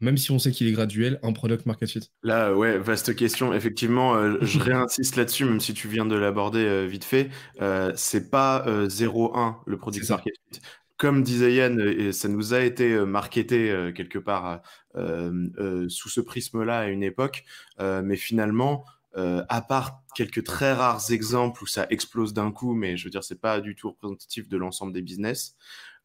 [0.00, 3.52] même si on sait qu'il est graduel, un product market fit Là, ouais, vaste question.
[3.52, 7.30] Effectivement, euh, je réinsiste là-dessus, même si tu viens de l'aborder euh, vite fait.
[7.60, 10.60] Euh, c'est pas 0-1 le product market fit.
[10.96, 14.62] Comme disait Yann, et ça nous a été marketé quelque part
[14.94, 17.44] sous ce prisme-là à une époque,
[17.80, 18.84] mais finalement,
[19.16, 23.24] à part quelques très rares exemples où ça explose d'un coup, mais je veux dire,
[23.24, 25.56] c'est pas du tout représentatif de l'ensemble des business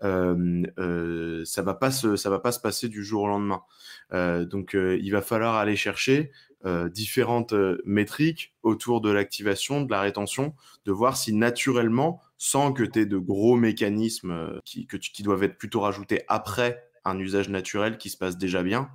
[0.04, 3.64] euh, ça va pas se, ça va pas se passer du jour au lendemain.
[4.46, 6.32] Donc, il va falloir aller chercher
[6.66, 7.54] différentes
[7.86, 13.06] métriques autour de l'activation, de la rétention, de voir si naturellement, sans que tu aies
[13.06, 18.10] de gros mécanismes qui, que qui doivent être plutôt rajoutés après un usage naturel qui
[18.10, 18.90] se passe déjà bien.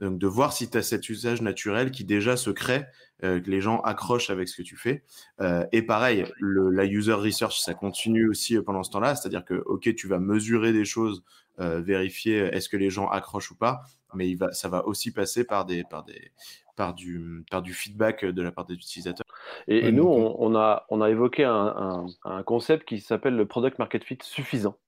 [0.00, 2.84] Donc, de voir si tu as cet usage naturel qui déjà se crée
[3.24, 5.02] euh, que les gens accrochent avec ce que tu fais.
[5.40, 9.44] Euh, et pareil, le, la user research, ça continue aussi euh, pendant ce temps-là, c'est-à-dire
[9.44, 11.24] que, OK, tu vas mesurer des choses,
[11.60, 13.80] vérifier est-ce que les gens accrochent ou pas,
[14.14, 16.30] mais il va, ça va aussi passer par, des, par, des,
[16.76, 19.26] par, du, par du feedback de la part des utilisateurs.
[19.66, 24.04] Et, nous, on, a, on a évoqué un, un concept qui s'appelle le product market
[24.04, 24.78] fit suffisant.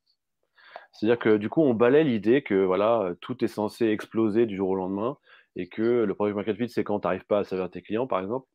[0.93, 4.71] C'est-à-dire que du coup, on balaie l'idée que voilà, tout est censé exploser du jour
[4.71, 5.17] au lendemain
[5.57, 8.07] et que le product market fit, c'est quand tu n'arrives pas à servir tes clients,
[8.07, 8.47] par exemple,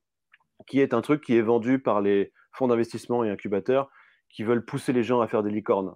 [0.67, 3.89] qui est un truc qui est vendu par les fonds d'investissement et incubateurs
[4.29, 5.95] qui veulent pousser les gens à faire des licornes.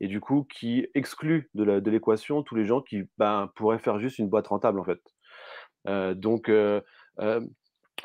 [0.00, 4.18] Et du coup, qui exclut de l'équation tous les gens qui ben, pourraient faire juste
[4.18, 5.00] une boîte rentable, en fait.
[5.88, 6.80] Euh, donc, euh,
[7.20, 7.40] euh,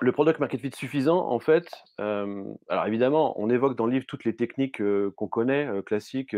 [0.02, 4.26] le product market fit suffisant, en fait, alors évidemment, on évoque dans le livre toutes
[4.26, 4.82] les techniques
[5.16, 6.36] qu'on connaît, classiques,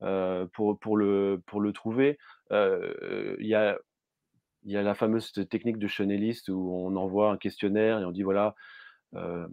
[0.00, 2.18] pour, pour, le, pour le trouver.
[2.50, 3.78] Il y a
[4.66, 8.22] y a la fameuse technique de Chanelist où on envoie un questionnaire et on dit
[8.22, 8.54] voilà,
[9.14, 9.46] euh,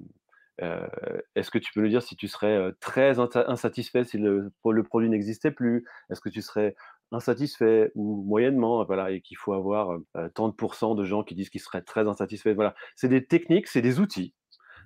[0.62, 0.88] euh,
[1.36, 4.84] est-ce que tu peux nous dire si tu serais euh, très insatisfait si le, le
[4.84, 5.86] produit n'existait plus?
[6.10, 6.75] Est-ce que tu serais
[7.12, 8.84] insatisfait ou moyennement?
[8.86, 9.97] Voilà, et qu'il faut avoir
[10.34, 12.53] tant de pourcents de gens qui disent qu'ils seraient très insatisfaits.
[12.53, 14.34] Voilà, c'est des techniques, c'est des outils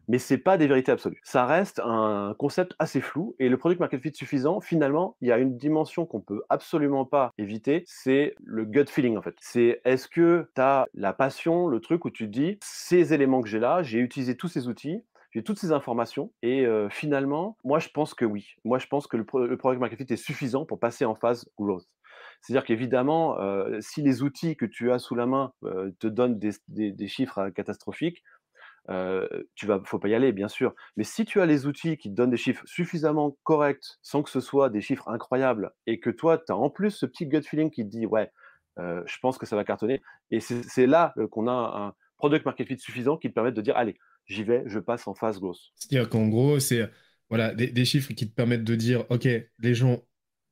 [0.08, 1.20] mais c'est pas des vérités absolues.
[1.24, 5.32] Ça reste un concept assez flou et le product market fit suffisant, finalement, il y
[5.32, 9.36] a une dimension qu'on peut absolument pas éviter, c'est le gut feeling en fait.
[9.40, 13.42] C'est est-ce que tu as la passion, le truc où tu te dis ces éléments
[13.42, 17.58] que j'ai là, j'ai utilisé tous ces outils, j'ai toutes ces informations et euh, finalement,
[17.64, 18.56] moi je pense que oui.
[18.64, 21.86] Moi je pense que le, product market fit est suffisant pour passer en phase growth.
[22.42, 26.40] C'est-à-dire qu'évidemment, euh, si les outils que tu as sous la main euh, te donnent
[26.40, 28.24] des chiffres catastrophiques,
[28.90, 30.74] euh, tu vas, faut pas y aller, bien sûr.
[30.96, 34.30] Mais si tu as les outils qui te donnent des chiffres suffisamment corrects, sans que
[34.30, 37.44] ce soit des chiffres incroyables, et que toi, tu as en plus ce petit gut
[37.44, 38.32] feeling qui te dit, ouais,
[38.80, 40.02] euh, je pense que ça va cartonner.
[40.32, 43.76] Et c'est là qu'on a un product market fit suffisant qui te permet de dire,
[43.76, 45.72] allez, j'y vais, je passe en phase grosse.
[45.76, 46.90] C'est-à-dire qu'en gros, c'est
[47.30, 49.28] voilà, des, chiffres qui te permettent de dire, OK,
[49.60, 50.02] les gens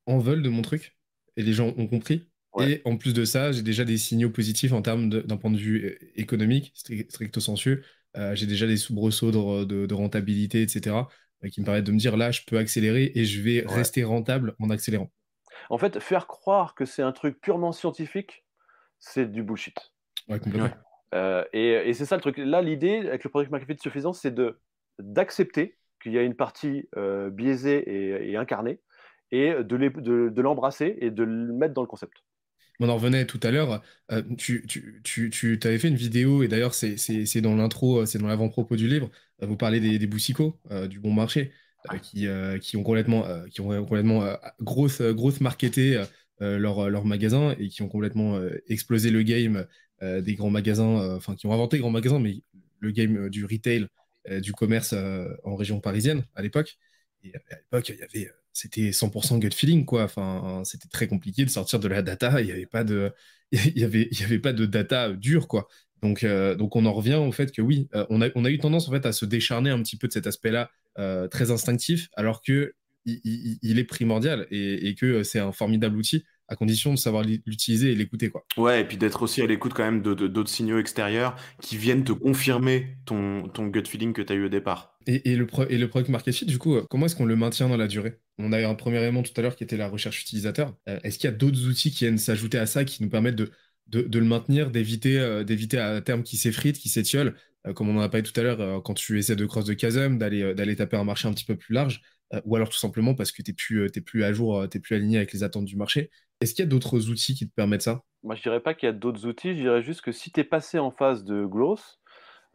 [0.06, 0.98] en veulent de mon truc,
[1.38, 2.30] et les gens ont compris.
[2.62, 5.58] Et en plus de ça, j'ai déjà des signaux positifs en termes d'un point de
[5.58, 7.84] vue économique, stricto sensu,
[8.34, 10.95] j'ai déjà des soubresauts de, rentabilité, etc.,
[11.51, 14.56] qui me permettent de me dire là, je peux accélérer et je vais rester rentable
[14.60, 15.12] en accélérant.
[15.69, 18.45] En fait, faire croire que c'est un truc purement scientifique,
[18.99, 19.93] c'est du bullshit.
[20.28, 20.71] Ouais, complètement.
[21.54, 22.38] et, c'est ça le truc.
[22.38, 24.60] Là, l'idée avec le product market fit suffisant, c'est de
[24.97, 26.89] d'accepter qu'il y a une partie
[27.32, 28.80] biaisée et, incarnée
[29.32, 32.24] et de l'embrasser et de le mettre dans le concept.
[32.79, 33.81] On en revenait tout à l'heure.
[34.38, 38.75] tu, tu, tu, avais fait une vidéo, et d'ailleurs, c'est dans l'intro, c'est dans l'avant-propos
[38.75, 39.09] du livre.
[39.41, 40.59] vous parlez des, des boussicots,
[40.89, 41.51] du bon marché,
[42.01, 42.27] qui,
[42.61, 46.03] qui ont complètement, qui ont complètement grosse, grosse marketé
[46.39, 49.65] leur, leur magasin et qui ont complètement explosé le game
[50.01, 52.41] des grands magasins, enfin, qui ont inventé les grands magasins, mais
[52.79, 53.88] le game du retail,
[54.41, 54.93] du commerce
[55.43, 56.77] en région parisienne à l'époque.
[57.23, 60.03] Et à l'époque, il y avait c'était 100% gut feeling, quoi.
[60.05, 62.39] Enfin, c'était très compliqué de sortir de la data.
[62.41, 63.11] Il n'y avait pas de,
[63.51, 65.67] il y avait, il y avait pas de data dure, quoi.
[66.01, 68.49] Donc, euh, donc on en revient au fait que oui, euh, on, a, on a
[68.49, 71.51] eu tendance en fait à se décharner un petit peu de cet aspect-là euh, très
[71.51, 72.73] instinctif, alors que
[73.05, 77.91] il, est primordial et, et que c'est un formidable outil à condition de savoir l'utiliser
[77.91, 78.29] et l'écouter.
[78.29, 78.45] quoi.
[78.58, 82.12] Ouais, et puis d'être aussi à l'écoute quand même d'autres signaux extérieurs qui viennent te
[82.12, 84.97] confirmer ton, ton gut feeling que tu as eu au départ.
[85.08, 87.69] Et, et, le et le product market fit, du coup, comment est-ce qu'on le maintient
[87.69, 88.19] dans la durée?
[88.38, 90.75] On a eu un premier élément tout à l'heure qui était la recherche utilisateur.
[90.89, 93.36] Euh, est-ce qu'il y a d'autres outils qui viennent s'ajouter à ça, qui nous permettent
[93.36, 93.51] de,
[93.88, 97.36] de, le maintenir, d'éviter euh, d'éviter à terme qui s'effrite, qui s'étiole,
[97.67, 99.75] euh, comme on en a parlé tout à l'heure, quand tu essaies de cross de
[99.79, 102.01] chasm, d'aller d'aller taper un marché un petit peu plus large,
[102.43, 105.17] ou alors tout simplement parce que tu n'es plus, plus à jour, tu plus aligné
[105.17, 106.09] avec les attentes du marché.
[106.41, 108.01] Est-ce qu'il y a d'autres outils qui te permettent ça?
[108.23, 110.39] Moi, je dirais pas qu'il y a d'autres outils, je dirais juste que si tu
[110.39, 111.99] es passé en phase de growth,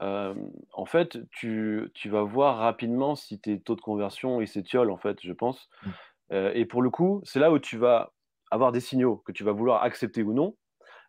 [0.03, 0.35] euh,
[0.73, 5.19] en fait, tu, vas voir rapidement si tes taux de conversion ils s'étiolent, en fait,
[5.23, 5.69] je pense.
[5.85, 5.91] Mmh.
[6.33, 8.13] Euh, et pour le coup, c'est là où tu vas
[8.51, 10.57] avoir des signaux que tu vas vouloir accepter ou non,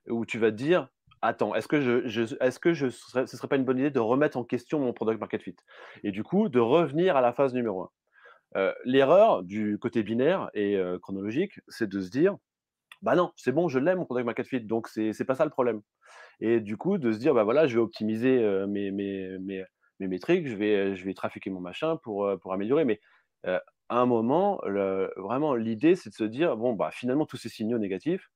[0.08, 0.90] où tu vas te dire
[1.24, 4.38] Attends, est-ce que, je, est-ce que je ce serait pas une bonne idée de remettre
[4.38, 5.56] en question mon product market fit?
[6.04, 7.90] Et du coup, de revenir à la phase numéro 1.
[8.86, 12.38] L'erreur du côté binaire et chronologique, c'est de se dire
[13.02, 15.52] bah non, c'est bon, je l'aime mon product market fit, donc c'est pas ça le
[15.52, 15.82] problème.
[16.40, 19.64] Et du coup, de se dire, bah voilà, je vais optimiser mes, mes, mes,
[20.00, 22.86] mes, métriques, je vais, je vais trafiquer mon machin pour, pour améliorer.
[22.86, 23.00] Mais
[23.44, 24.62] à un moment,
[25.18, 28.30] vraiment, l'idée, c'est de se dire, bon, bah finalement, tous ces signaux négatifs,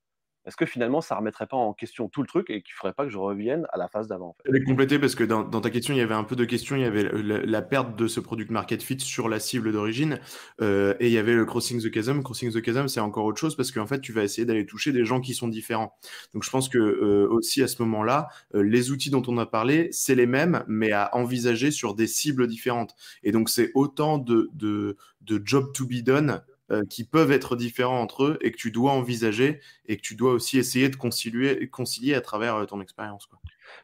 [0.45, 3.05] est-ce que finalement ça remettrait pas en question tout le truc et qu'il ferait pas
[3.05, 5.69] que je revienne à la phase d'avant en Je vais compléter parce que dans, ta
[5.69, 6.75] question, il y avait un peu de questions.
[6.75, 10.19] Il y avait la, perte de ce product market fit sur la cible d'origine
[10.61, 12.21] euh, et il y avait le crossing the chasm.
[12.21, 14.91] Crossing the chasm, c'est encore autre chose parce qu'en fait, tu vas essayer d'aller toucher
[14.91, 15.97] des gens qui sont différents.
[16.33, 19.45] Donc, je pense que euh, aussi à ce moment-là, euh, les outils dont on a
[19.45, 22.95] parlé, c'est les mêmes, mais à envisager sur des cibles différentes.
[23.23, 27.55] Et donc, c'est autant de, de, de job to be done euh, qui peuvent être
[27.55, 30.95] différents entre eux et que tu dois envisager et que tu dois aussi essayer de
[30.95, 33.29] concilier, concilier à travers euh, ton expérience.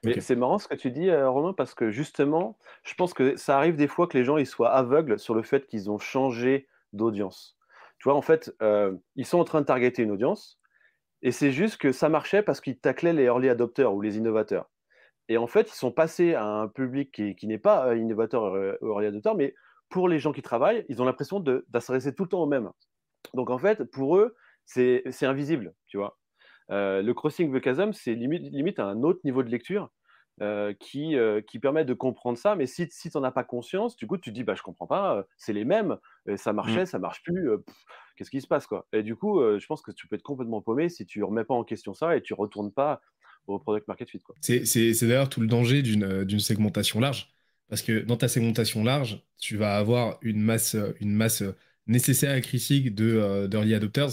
[0.04, 3.36] Mais c'est marrant ce que tu dis, euh, Romain, parce que justement, je pense que
[3.36, 6.00] ça arrive des fois que les gens ils soient aveugles sur le fait qu'ils ont
[6.00, 7.56] changé d'audience.
[8.00, 8.52] Tu vois, en fait,
[9.16, 10.60] ils sont en train de targeter une audience
[11.22, 14.72] et c'est juste que ça marchait parce qu'ils taclaient les early adopters ou les innovateurs.
[15.30, 18.88] Et en fait, ils sont passés à un public qui, qui n'est pas innovateur ou
[18.88, 19.54] early adopter, mais
[19.92, 22.72] pour les gens qui travaillent, ils ont l'impression de, s'adresser tout le temps au même.
[23.36, 26.18] Donc en fait, pour eux, c'est invisible, tu vois.
[26.72, 29.90] Euh, le crossing the chasm, c'est limite, limite à un autre niveau de lecture
[30.42, 32.56] euh, qui, euh, qui permet de comprendre ça.
[32.56, 34.62] Mais si, si tu n'en as pas conscience, du coup, tu te dis, bah, je
[34.62, 35.98] comprends pas, c'est les mêmes,
[36.38, 36.88] ça marchait, mmh.
[36.88, 37.50] ça marche plus,
[38.16, 38.88] qu'est-ce qui se passe, quoi.
[38.94, 41.54] Et du coup, je pense que tu peux être complètement paumé si tu remets pas
[41.54, 43.02] en question ça et tu retournes pas
[43.48, 44.22] au product market fit.
[44.40, 47.34] C'est d'ailleurs tout le danger d'une segmentation large.
[47.72, 50.76] Parce que dans ta segmentation large, tu vas avoir une masse,
[51.88, 54.10] nécessaire et critique de euh, d'early adopters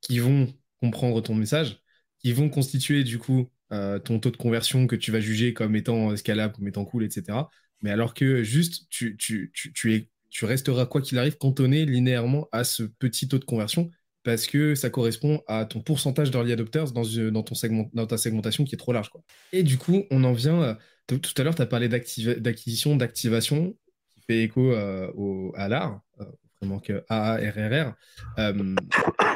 [0.00, 0.48] qui vont
[0.80, 1.82] comprendre ton message,
[2.20, 5.76] qui vont constituer du coup euh, ton taux de conversion que tu vas juger comme
[5.76, 7.50] étant scalable, comme étant cool, etc.
[7.82, 13.28] Mais alors que juste, tu, tu resteras, quoi qu'il arrive, cantonné linéairement à ce petit
[13.28, 13.90] taux de conversion
[14.22, 18.16] parce que ça correspond à ton pourcentage d'early adopters dans, dans, ton segment, dans ta
[18.16, 19.10] segmentation qui est trop large.
[19.52, 20.74] Et du coup, on en vient euh,
[21.06, 23.76] tout à l'heure, tu as parlé d'acquisition, d'activation,
[24.14, 26.24] qui fait écho euh, à l'art, euh,
[26.60, 27.94] vraiment que AARRR.
[28.38, 28.74] Euh,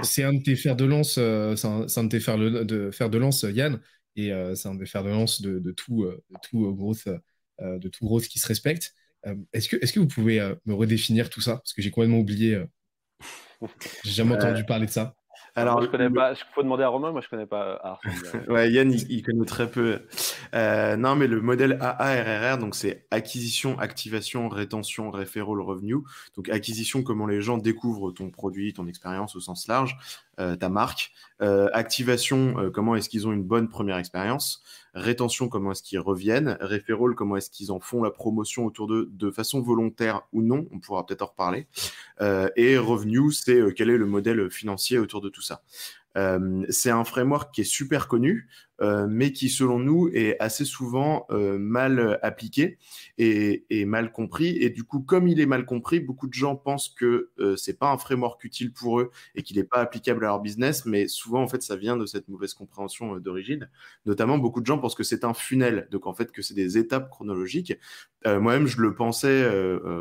[0.03, 3.19] c'est un de tes fers de lance, c'est un, un, de fers de, fer de
[3.19, 3.81] lance, Yann,
[4.17, 7.07] et c'est un des fers de lance de, de tout, de tout grosse,
[7.61, 8.95] de tout grosse qui se respecte.
[9.53, 11.57] est-ce que, est-ce que vous pouvez me redéfinir tout ça?
[11.57, 12.63] Parce que j'ai complètement oublié.
[14.05, 15.16] J'ai jamais entendu parler de ça.
[15.57, 16.33] Alors, je connais pas.
[16.33, 17.13] Il faut demander à Romain.
[17.13, 17.99] Moi, je connais pas
[18.49, 20.01] ouais, Yann, il, connaît très peu.
[20.55, 25.97] Euh, non, mais le modèle AARRR, donc c'est acquisition, activation, rétention, referral, revenu.
[26.37, 29.97] Donc acquisition, comment les gens découvrent ton produit, ton expérience au sens large.
[30.37, 31.13] ta marque.
[31.41, 34.63] activation, comment est-ce qu'ils ont une bonne première expérience.
[34.93, 36.57] Rétention, comment est-ce qu'ils reviennent.
[36.61, 40.67] Referral, comment est-ce qu'ils en font la promotion autour d'eux de façon volontaire ou non.
[40.73, 41.67] On pourra peut-être en reparler.
[42.21, 45.63] et revenu, c'est quel est le modèle financier autour de tout ça.
[46.71, 48.49] c'est un framework qui est super connu.
[48.83, 52.79] Euh, mais qui, selon nous, est assez souvent euh, mal appliqué
[53.19, 54.57] et, mal compris.
[54.61, 57.79] Et du coup, comme il est mal compris, beaucoup de gens pensent que euh, c'est
[57.79, 60.85] pas un framework utile pour eux et qu'il n'est pas applicable à leur business.
[60.85, 63.71] Mais souvent, en fait, ça vient de cette mauvaise compréhension d'origine.
[64.05, 66.79] Notamment, beaucoup de gens pensent que c'est un funnel, donc en fait que c'est des
[66.79, 67.75] étapes chronologiques.
[68.25, 69.49] Moi-même, je le pensais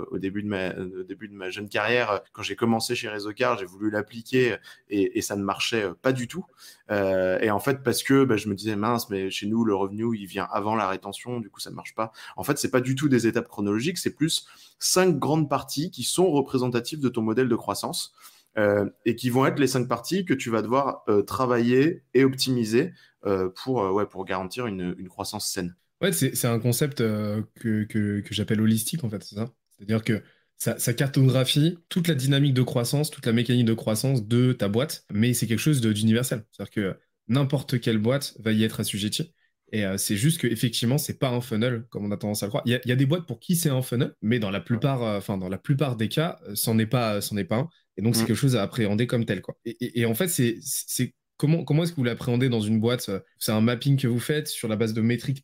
[0.09, 3.65] au début de ma début de ma jeune carrière, quand j'ai commencé chez Rezocar, j'ai
[3.65, 4.55] voulu l'appliquer
[4.89, 6.43] et, et, ça ne marchait pas du tout.
[6.89, 10.17] et en fait, parce que bah, je me dis mince, mais chez nous, le revenu,
[10.17, 12.11] il vient avant la rétention, du coup, ça ne marche pas.
[12.37, 14.47] En fait, c'est pas du tout des étapes chronologiques, c'est plus
[14.79, 18.13] cinq grandes parties qui sont représentatives de ton modèle de croissance.
[18.57, 22.23] Euh, et qui vont être les cinq parties que tu vas devoir euh, travailler et
[22.23, 22.93] optimiser
[23.25, 25.75] euh, pour, ouais, pour garantir une, croissance saine.
[25.99, 30.23] Ouais, c'est un concept que, que, j'appelle holistique, en fait, c'est ça C'est-à-dire que
[30.57, 35.05] ça, cartographie toute la dynamique de croissance, toute la mécanique de croissance de ta boîte,
[35.11, 36.45] mais c'est quelque chose d'universel.
[36.51, 39.33] C'est-à-dire que n'importe quelle boîte va y être assujettie.
[39.71, 42.49] Et euh, c'est juste qu'effectivement, c'est pas un funnel, comme on a tendance à le
[42.49, 42.63] croire.
[42.65, 45.17] Il y, a des boîtes pour qui c'est un funnel, mais dans la plupart, euh,
[45.17, 47.69] enfin, dans la plupart des cas, euh, c'en est pas, c'en est pas un.
[47.97, 48.27] Et donc, c'est mm.
[48.27, 49.55] quelque chose à appréhender comme tel, quoi.
[49.65, 53.09] Et, en fait, c'est, comment, comment est-ce que vous l'appréhendez dans une boîte
[53.39, 55.43] C'est un mapping que vous faites sur la base de métriques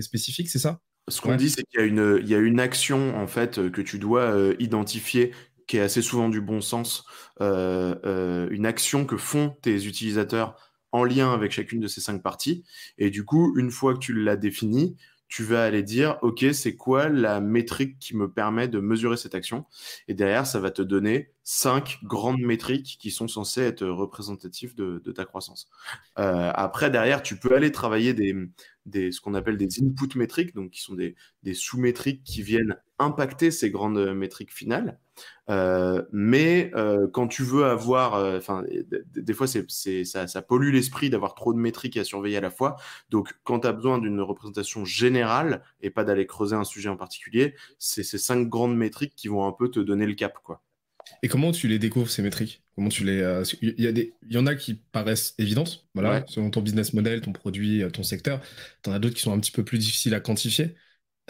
[0.00, 0.80] spécifiques, c'est ça?
[1.08, 3.70] Ce qu'on dit, c'est qu'il y a une, il y a une action, en fait,
[3.70, 5.32] que tu dois identifier
[5.66, 7.04] qui est assez souvent du bon sens,
[7.40, 10.56] une action que font tes utilisateurs
[10.94, 12.64] en lien avec chacune de ces cinq parties.
[12.98, 16.76] Et du coup, une fois que tu l'as défini, tu vas aller dire, OK, c'est
[16.76, 19.66] quoi la métrique qui me permet de mesurer cette action?
[20.06, 25.00] Et derrière, ça va te donner cinq grandes métriques qui sont censées être représentatives de,
[25.10, 25.68] ta croissance.
[26.20, 30.70] Euh, après, derrière, tu peux aller travailler des, ce qu'on appelle des input métriques, donc
[30.70, 35.00] qui sont des sous-métriques qui viennent impacter ces grandes métriques finales.
[35.50, 38.64] Euh, mais euh, quand tu veux avoir, euh, enfin,
[39.14, 42.50] des fois, c'est, ça, ça, pollue l'esprit d'avoir trop de métriques à surveiller à la
[42.50, 42.76] fois.
[43.10, 46.96] Donc, quand tu as besoin d'une représentation générale et pas d'aller creuser un sujet en
[46.96, 50.62] particulier, c'est ces cinq grandes métriques qui vont un peu te donner le cap, quoi.
[51.22, 52.62] Et comment tu les découvres ces métriques?
[52.76, 53.18] Comment tu les
[53.60, 56.94] Il y, a des, il y en a qui paraissent évidentes, voilà, selon ton business
[56.94, 58.40] model, ton produit, ton secteur.
[58.82, 60.74] Tu en as d'autres qui sont un petit peu plus difficiles à quantifier.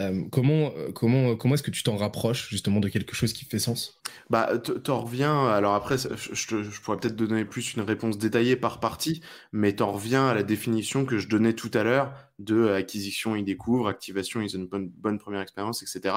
[0.01, 3.45] Euh, comment euh, comment, comment est-ce que tu t'en rapproches justement de quelque chose qui
[3.45, 4.01] fait sens?
[4.29, 5.47] Bah, t'en reviens.
[5.47, 9.21] Alors après, je, pourrais peut-être donner plus une réponse détaillée par partie,
[9.53, 13.45] mais t'en reviens à la définition que je donnais tout à l'heure de acquisition, il
[13.45, 16.13] découvre, activation, ils ont une bonne, première expérience, etc.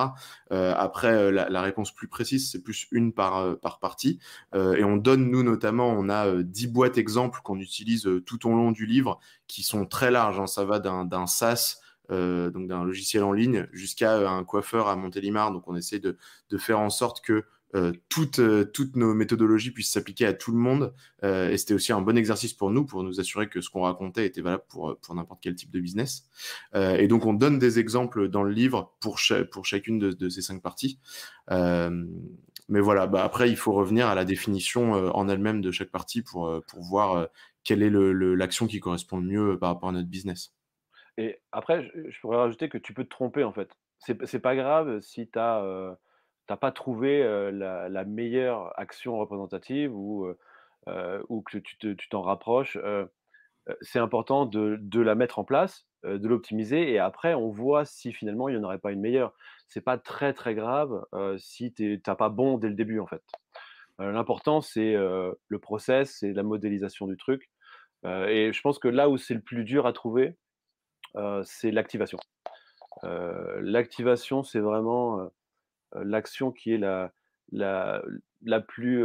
[0.50, 4.18] Euh, après, la, réponse plus précise, c'est plus une par, par partie.
[4.54, 8.72] et on donne, nous notamment, on a 10 boîtes exemples qu'on utilise tout au long
[8.72, 10.40] du livre qui sont très larges.
[10.40, 10.48] Hein.
[10.48, 11.78] Ça va d'un SaaS
[12.10, 15.52] euh, donc d'un logiciel en ligne jusqu'à euh, un coiffeur à Montélimar.
[15.52, 16.16] Donc on essaie de,
[16.48, 17.44] de faire en sorte que
[17.74, 18.40] euh, toutes,
[18.72, 20.94] toutes nos méthodologies puissent s'appliquer à tout le monde.
[21.22, 24.24] et c'était aussi un bon exercice pour nous, pour nous assurer que ce qu'on racontait
[24.24, 26.26] était valable pour, pour n'importe quel type de business.
[26.74, 30.40] et donc, on donne des exemples dans le livre pour, pour chacune de, de, ces
[30.40, 30.98] cinq parties.
[31.50, 36.22] mais voilà, bah après, il faut revenir à la définition en elle-même de chaque partie
[36.22, 37.28] pour, pour voir
[37.64, 40.54] quelle est l'action qui correspond le mieux par rapport à notre business.
[41.18, 43.76] Et après, je, pourrais rajouter que tu peux te tromper en fait.
[43.98, 50.28] C'est, pas grave si tu n'as pas trouvé la, meilleure action représentative ou,
[51.28, 52.78] ou que tu t'en rapproches.
[53.80, 58.12] c'est important de, de, la mettre en place, de l'optimiser et après on voit si
[58.12, 59.34] finalement il n'y en aurait pas une meilleure.
[59.66, 61.04] C'est pas très très grave
[61.36, 63.22] si tu n'as pas bon dès le début en fait.
[63.98, 67.50] l'important c'est le process, c'est la modélisation du truc.
[68.04, 70.36] et je pense que là où c'est le plus dur à trouver,
[71.44, 72.18] c'est l'activation.
[73.02, 75.30] l'activation, c'est vraiment
[75.94, 77.12] l'action qui est la,
[77.52, 78.02] la,
[78.42, 79.02] la plus,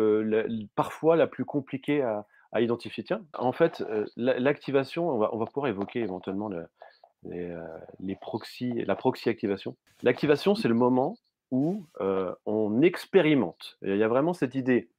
[0.75, 3.03] parfois la plus compliquée à, à identifier.
[3.03, 3.83] Tiens, en fait,
[4.15, 6.67] l'activation, on va, on va pouvoir évoquer éventuellement le,
[7.23, 7.55] les,
[7.99, 8.17] les
[8.85, 9.75] la proxy activation.
[10.01, 11.17] L'activation, c'est le moment
[11.51, 11.85] où
[12.45, 13.77] on expérimente.
[13.83, 14.89] il y a vraiment cette idée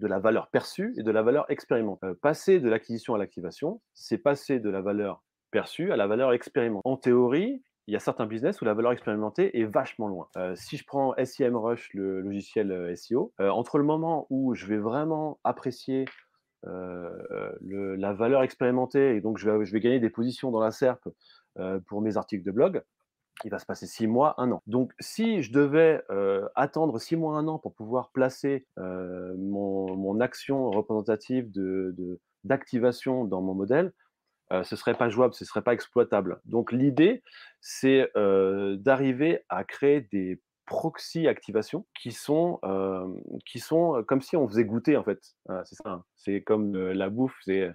[0.00, 2.08] de la valeur perçue et de la valeur expérimentée.
[2.20, 5.22] passer de l'acquisition à l'activation, c'est passer de la valeur
[5.54, 6.82] perçue à la valeur expérimentée.
[6.84, 10.26] En théorie, il y a certains business où la valeur expérimentée est vachement loin.
[10.36, 14.66] Euh, si je prends SEMrush, le logiciel euh, SEO, euh, entre le moment où je
[14.66, 16.06] vais vraiment apprécier
[16.64, 21.06] la valeur expérimentée et donc je vais, gagner des positions dans la SERP
[21.86, 22.82] pour mes articles de blog,
[23.44, 24.62] il va se passer six mois, un an.
[24.66, 26.02] Donc, si je devais
[26.54, 31.50] attendre six mois, un an pour pouvoir placer mon, action représentative
[32.44, 33.92] d'activation dans mon modèle,
[34.62, 36.40] ce ce serait pas jouable, ce serait pas exploitable.
[36.44, 37.22] Donc l'idée,
[37.60, 42.60] c'est d'arriver à créer des proxy activations qui sont,
[43.46, 45.20] qui sont comme si on faisait goûter en fait.
[45.64, 45.88] c'est ça.
[45.90, 46.04] Hein.
[46.16, 47.36] C'est comme la bouffe.
[47.44, 47.72] C'est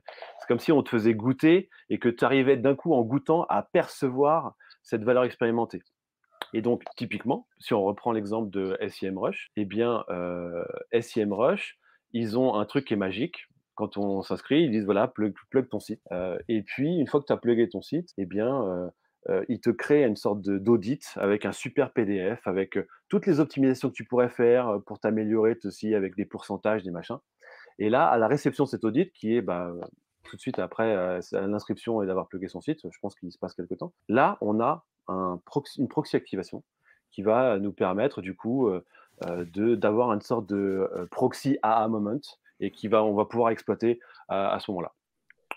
[0.47, 3.63] comme si on te faisait goûter et que tu arrivais d'un coup en goûtant à
[3.63, 5.81] percevoir cette valeur expérimentée.
[6.53, 10.63] Et donc, typiquement, si on reprend l'exemple de SIMrush, eh bien, euh,
[10.99, 11.77] SIMrush,
[12.11, 13.47] ils ont un truc qui est magique.
[13.79, 15.33] Quand on s'inscrit, ils disent voilà, plug,
[15.69, 16.01] ton site.
[16.11, 18.89] Euh, et puis, une fois que tu as plugué ton site, eh bien, euh,
[19.29, 22.77] euh, ils te créent une sorte d'audit avec un super PDF, avec
[23.07, 27.19] toutes les optimisations que tu pourrais faire pour t'améliorer aussi avec des pourcentages, des machins.
[27.77, 29.73] Et là, à la réception de cet audit, qui est bah,
[30.23, 33.53] tout de suite après l'inscription et d'avoir plugué son site, je pense qu'il se passe
[33.53, 33.93] quelque temps.
[34.09, 36.63] Là, on a une proxy activation
[37.11, 38.69] qui va nous permettre du coup
[39.21, 42.19] d'avoir une sorte de proxy AA moment
[42.59, 44.93] et qui va, on va pouvoir exploiter à ce moment-là.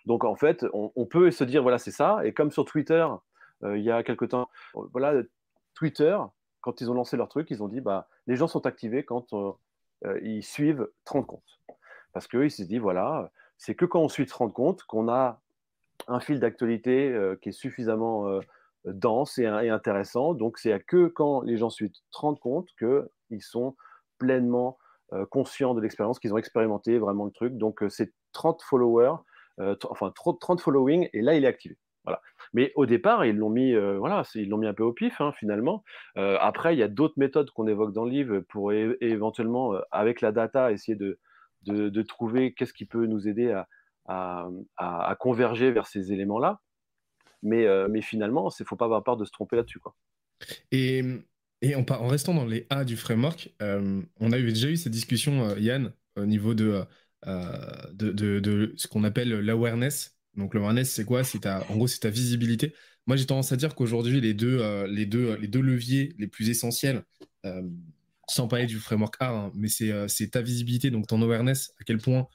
[0.07, 2.21] Donc en fait, on, peut se dire voilà c'est ça.
[2.25, 3.07] Et comme sur Twitter,
[3.63, 5.23] il y a quelque temps, voilà
[5.75, 6.19] Twitter,
[6.61, 9.29] quand ils ont lancé leur truc, ils ont dit bah les gens sont activés quand
[10.23, 11.61] ils suivent 30 comptes.
[12.13, 15.41] Parce qu'ils se disent voilà, c'est que quand on suit 30 comptes qu'on a
[16.09, 18.41] un fil d'actualité qui est suffisamment
[18.85, 20.35] dense et, intéressant.
[20.35, 23.77] Donc, c'est que quand les gens suivent 30 compte qu'ils sont
[24.19, 24.82] pleinement euh,
[25.31, 27.57] conscients de l'expérience, qu'ils ont expérimenté vraiment le truc.
[27.57, 29.17] Donc, euh, c'est 30 followers,
[29.61, 31.77] euh, enfin 30 following, et là, il est activé.
[32.05, 32.21] Voilà.
[32.53, 35.31] Mais au départ, ils l'ont mis, voilà, ils l'ont mis un peu au pif, hein,
[35.39, 35.85] finalement.
[36.17, 40.33] après, il y a d'autres méthodes qu'on évoque dans le livre pour éventuellement, avec la
[40.33, 43.57] data, essayer de, trouver qu'est-ce qui peut nous aider
[44.07, 46.61] à, converger vers ces éléments-là.
[47.43, 49.81] Mais, euh, mais finalement, il ne faut pas avoir peur de se tromper là-dessus.
[51.63, 54.93] Et en, en, restant dans les A du framework, euh, on a déjà eu cette
[54.93, 56.85] discussion, euh, Yann, au niveau de,
[57.25, 60.19] de, ce qu'on appelle l'awareness.
[60.37, 61.23] Donc l'awareness, c'est quoi?
[61.69, 62.75] En gros, c'est ta visibilité.
[63.07, 64.59] Moi, j'ai tendance à dire qu'aujourd'hui, les deux
[65.61, 67.03] leviers les plus essentiels,
[68.29, 71.99] sans parler du framework A, hein, mais c'est ta visibilité, donc ton awareness, à quel
[71.99, 72.27] point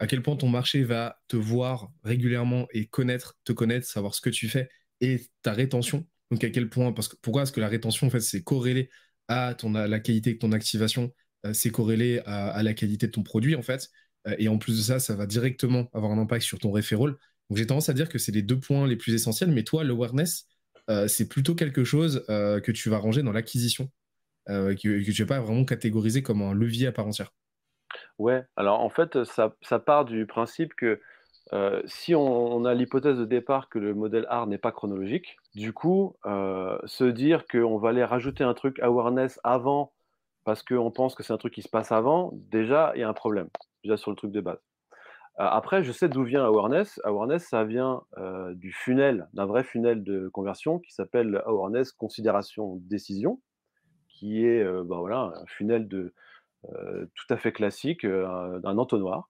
[0.00, 4.22] à quel point ton marché va te voir régulièrement et connaître, te connaître, savoir ce
[4.22, 4.68] que tu fais
[5.00, 6.06] et ta rétention.
[6.30, 8.90] Donc à quel point, parce que pourquoi est-ce que la rétention en fait c'est corrélé
[9.28, 11.12] à ton à la qualité de ton activation,
[11.46, 13.88] euh, c'est corrélé à, la qualité de ton produit en fait,
[14.26, 17.16] euh, et en plus de ça, ça va directement avoir un impact sur ton referral.
[17.48, 19.84] Donc j'ai tendance à dire que c'est les deux points les plus essentiels, mais toi
[19.84, 20.46] l'awareness
[20.88, 23.90] euh, c'est plutôt quelque chose que tu vas ranger dans l'acquisition,
[24.46, 27.32] que, que tu vas pas vraiment catégoriser comme un levier à part entière.
[28.18, 31.00] Ouais, alors en fait, ça, part du principe que
[31.52, 35.72] euh, si on, a l'hypothèse de départ que le modèle R n'est pas chronologique, du
[35.72, 39.92] coup, euh, se dire qu'on va aller rajouter un truc awareness avant
[40.44, 43.08] parce qu'on pense que c'est un truc qui se passe avant, déjà, il y a
[43.08, 43.48] un problème,
[43.82, 44.60] déjà sur le truc de base.
[45.40, 47.00] Euh, après, je sais d'où vient awareness.
[47.04, 48.02] Awareness, ça vient
[48.52, 53.40] du funnel, d'un vrai funnel de conversion qui s'appelle awareness considération décision,
[54.08, 56.14] qui est bah, voilà, un funnel de,
[56.62, 59.28] tout à fait classique, d'un entonnoir.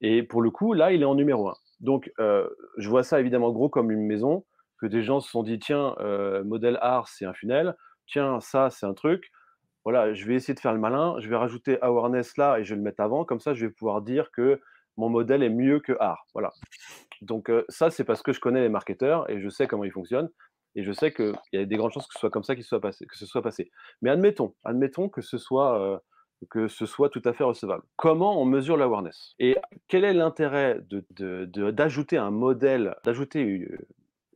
[0.00, 1.54] Et pour le coup, là, il est en numéro un.
[1.80, 2.48] Donc, euh,
[2.78, 4.44] je vois ça évidemment gros comme une maison,
[4.80, 5.94] que des gens se sont dit, tiens,
[6.44, 7.76] modèle art, c'est un funnel,
[8.06, 9.30] tiens, ça, c'est un truc.
[9.84, 12.70] Voilà, je vais essayer de faire le malin, je vais rajouter awareness là et je
[12.70, 14.60] vais le mettre avant, comme ça, je vais pouvoir dire que
[14.96, 16.26] mon modèle est mieux que art.
[16.34, 16.50] Voilà.
[17.22, 20.30] Donc, ça, c'est parce que je connais les marketeurs et je sais comment ils fonctionnent.
[20.76, 22.62] Et je sais qu'il y a des grandes chances que ce soit comme ça que
[22.62, 23.70] ce soit passé.
[24.02, 26.02] Mais admettons, admettons que ce soit
[26.48, 27.82] que ce soit tout à fait recevable.
[27.96, 29.34] Comment on mesure l'awareness?
[29.38, 29.56] Et
[29.88, 30.80] quel est l'intérêt
[31.10, 33.78] d'ajouter un modèle, d'ajouter une,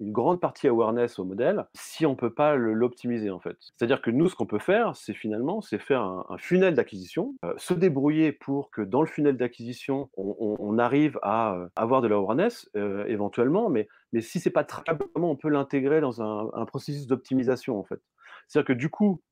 [0.01, 3.57] grande partie awareness au modèle si on ne peut pas l'optimiser en fait?
[3.61, 7.55] C'est-à-dire que nous, ce qu'on peut faire, c'est finalement, c'est faire un, funnel d'acquisition, euh,
[7.57, 12.69] se débrouiller pour que dans le funnel d'acquisition, on, arrive à euh, avoir de l'awareness
[12.77, 14.83] euh, éventuellement, mais, mais si c'est pas très
[15.15, 18.01] comment on peut l'intégrer dans un processus d'optimisation en fait?
[18.49, 19.23] C'est-à-dire que du coup,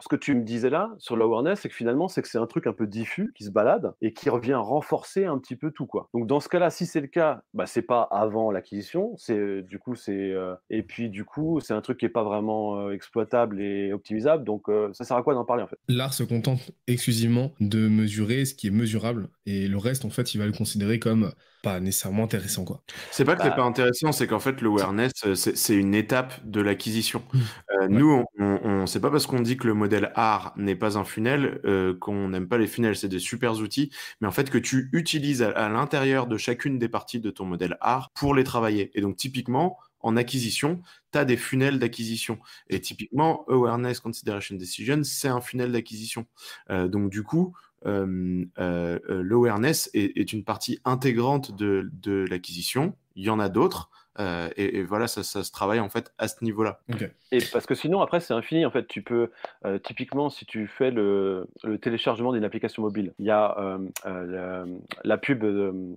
[0.00, 2.46] ce que tu me disais là sur l'awareness, c'est que finalement, c'est que c'est un
[2.46, 5.86] truc un peu diffus qui se balade et qui revient renforcer un petit peu tout
[5.86, 6.08] quoi.
[6.14, 9.78] Donc dans ce cas-là, si c'est le cas, bah c'est pas avant l'acquisition, c'est du
[9.78, 12.92] coup c'est euh, et puis du coup c'est un truc qui est pas vraiment euh,
[12.92, 14.44] exploitable et optimisable.
[14.44, 15.78] Donc euh, ça sert à quoi d'en parler en fait?
[15.88, 20.34] L'art se contente exclusivement de mesurer ce qui est mesurable et le reste en fait
[20.34, 21.32] il va le considérer comme
[21.68, 22.82] pas nécessairement intéressant quoi.
[23.10, 26.60] C'est pas que c'est bah pas intéressant, c'est qu'en fait l'awareness c'est une étape de
[26.60, 27.22] l'acquisition.
[27.32, 27.86] Mmh.
[27.88, 31.04] Nous on, on, c'est pas parce qu'on dit que le modèle art n'est pas un
[31.04, 33.90] funnel, euh, qu'on n'aime pas les funnels, c'est des super outils,
[34.20, 37.76] mais en fait que tu utilises à, l'intérieur de chacune des parties de ton modèle
[37.80, 38.90] art pour les travailler.
[38.94, 40.80] Et donc typiquement, en acquisition,
[41.12, 42.38] tu as des funnels d'acquisition.
[42.70, 46.26] Et typiquement, Awareness Consideration Decision, c'est un funnel d'acquisition.
[46.70, 47.54] Euh, donc du coup,
[47.84, 52.94] l'awareness est, une partie intégrante de, de l'acquisition.
[53.16, 53.90] Il y en a d'autres.
[54.20, 56.80] Euh, et, voilà, ça, se travaille en fait à ce niveau-là.
[57.30, 58.66] Et parce que sinon, après, c'est infini.
[58.66, 59.30] En fait, tu peux,
[59.64, 61.48] euh, typiquement, si tu fais le,
[61.80, 64.64] téléchargement d'une application mobile, il y a euh,
[65.04, 65.44] la, pub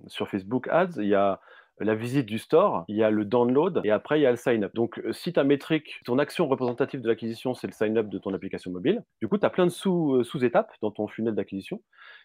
[0.06, 1.40] sur Facebook Ads, il y a
[1.84, 4.36] la visite du store, il y a le download et après il y a le
[4.36, 4.74] sign-up.
[4.74, 8.70] Donc si ta métrique, ton action représentative de l'acquisition, c'est le sign-up de ton application
[8.70, 11.80] mobile, du coup tu as plein de sous-étapes dans ton funnel d'acquisition.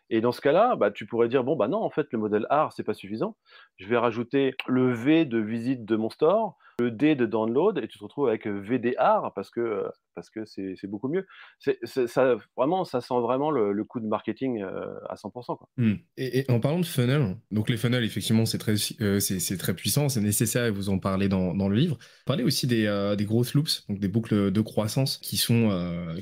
[0.10, 2.48] Et dans ce cas-là, bah, tu pourrais dire, bon, bah non, en fait, le modèle
[2.50, 3.36] R, c'est pas suffisant.
[3.76, 7.88] Je vais rajouter le V de visite de mon store, le D de download, et
[7.88, 11.28] tu te retrouves avec VDR parce que parce que c'est beaucoup mieux.
[11.60, 15.32] C'est ça, vraiment, ça sent vraiment le, coup de marketing à 100%.
[15.32, 15.70] Quoi.
[15.78, 15.94] Mmh.
[16.18, 20.22] Et, en parlant de funnel, donc les funnels, effectivement, c'est très, c'est très puissant, c'est
[20.22, 22.00] nécessaire, et vous en parlez dans, dans le livre.
[22.26, 25.70] Parlez aussi des, des growth loops, donc des boucles de croissance qui sont,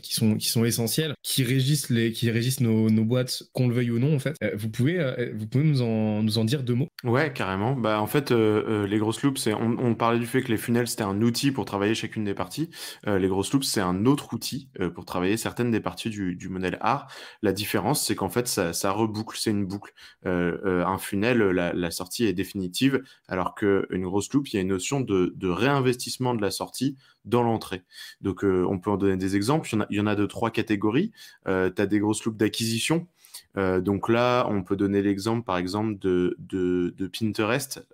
[0.02, 3.76] qui sont, qui sont essentielles, qui régissent, les, qui régissent nos, nos boîtes, qu'on le
[3.76, 4.36] veuille ou non, en fait.
[4.56, 6.90] vous pouvez, vous pouvez nous, en, nous en dire deux mots?
[7.06, 7.76] Ouais, carrément.
[7.76, 11.22] Bah, en fait, les grosses loops, on, on parlait du fait les funnels, c'était un
[11.22, 12.70] outil pour travailler chacune des parties.
[13.08, 16.50] Euh, les grosses loops, c'est un autre outil euh, pour travailler certaines des parties du,
[16.50, 17.08] modèle art.
[17.42, 19.94] La différence, c'est qu'en fait, ça, reboucle, c'est une boucle.
[20.26, 24.70] Euh, un funnel, la, sortie est définitive, alors qu'une grosse loop, il y a une
[24.70, 27.84] notion de, réinvestissement de la sortie dans l'entrée.
[28.22, 29.70] Donc, on peut en donner des exemples.
[29.90, 31.12] Il y en a, de trois catégories.
[31.46, 33.08] tu as des grosses loops d'acquisition.
[33.56, 37.86] donc là, on peut donner l'exemple, par exemple, de, Pinterest.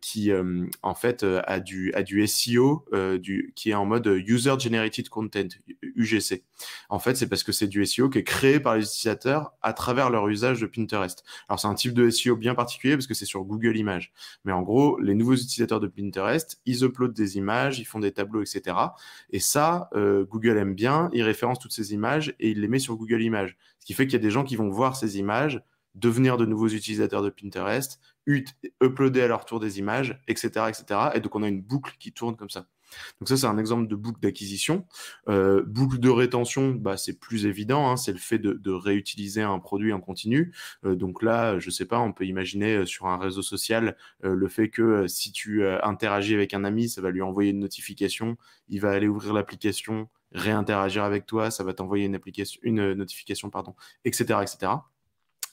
[0.00, 2.84] Qui euh, en fait euh, a du a du SEO
[3.18, 5.48] du qui est en mode user generated content
[5.96, 6.44] UGC.
[6.88, 9.72] En fait, c'est parce que c'est du SEO qui est créé par les utilisateurs à
[9.72, 11.24] travers leur usage de Pinterest.
[11.48, 14.12] Alors c'est un type de SEO bien particulier parce que c'est sur Google Images.
[14.44, 18.12] Mais en gros, les nouveaux utilisateurs de Pinterest, ils uploadent des images, ils font des
[18.12, 18.76] tableaux, etc.
[19.30, 22.96] Et ça, Google aime bien, il référence toutes ces images et il les met sur
[22.96, 23.56] Google Images.
[23.78, 25.62] Ce qui fait qu'il y a des gens qui vont voir ces images,
[25.94, 31.10] devenir de nouveaux utilisateurs de Pinterest, uploader à leur tour des images, etc., etc.
[31.14, 32.66] Et donc on a une boucle qui tourne comme ça.
[33.20, 34.86] Donc ça, c'est un exemple de boucle d'acquisition.
[35.28, 39.58] Euh, boucle de rétention, bah, c'est plus évident, hein, c'est le fait de, réutiliser un
[39.58, 40.54] produit en continu.
[40.84, 44.48] Euh, donc là, je sais pas, on peut imaginer euh, sur un réseau social le
[44.48, 48.36] fait que si tu interagis avec un ami, ça va lui envoyer une notification,
[48.68, 53.50] il va aller ouvrir l'application, réinteragir avec toi, ça va t'envoyer une, application, une notification,
[53.50, 54.72] pardon, etc., etc.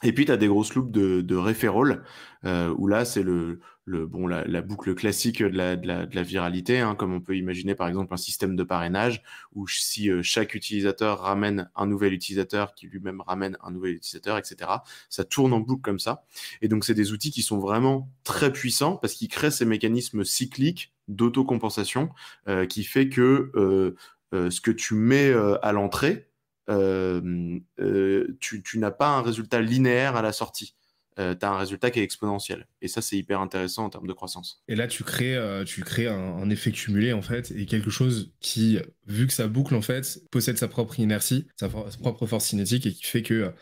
[0.03, 2.03] Et puis, tu as des grosses loops de, de referral,
[2.45, 6.15] euh, où là, c'est le, le, bon, la, boucle classique de la, de la, de
[6.15, 9.23] la viralité, hein, comme on peut imaginer par exemple un système de parrainage,
[9.53, 14.37] où si euh, chaque utilisateur ramène un nouvel utilisateur, qui lui-même ramène un nouvel utilisateur,
[14.37, 14.71] etc.,
[15.09, 16.23] ça tourne en boucle comme ça.
[16.61, 20.23] Et donc, c'est des outils qui sont vraiment très puissants parce qu'ils créent ces mécanismes
[20.23, 22.09] cycliques d'autocompensation
[22.47, 23.95] euh, qui fait que euh,
[24.33, 25.33] euh ce que tu mets
[25.63, 26.28] à l'entrée,
[26.69, 30.75] euh, euh, tu, n'as pas un résultat linéaire à la sortie.
[31.17, 32.67] Euh, tu as un résultat qui est exponentiel.
[32.81, 34.63] Et ça, c'est hyper intéressant en termes de croissance.
[34.67, 38.79] Et là, tu crées, tu crées un, effet cumulé, en fait, et quelque chose qui,
[39.07, 42.93] vu que ça boucle, en fait, possède sa propre inertie, sa, propre force cinétique, et
[42.93, 43.53] qui fait que,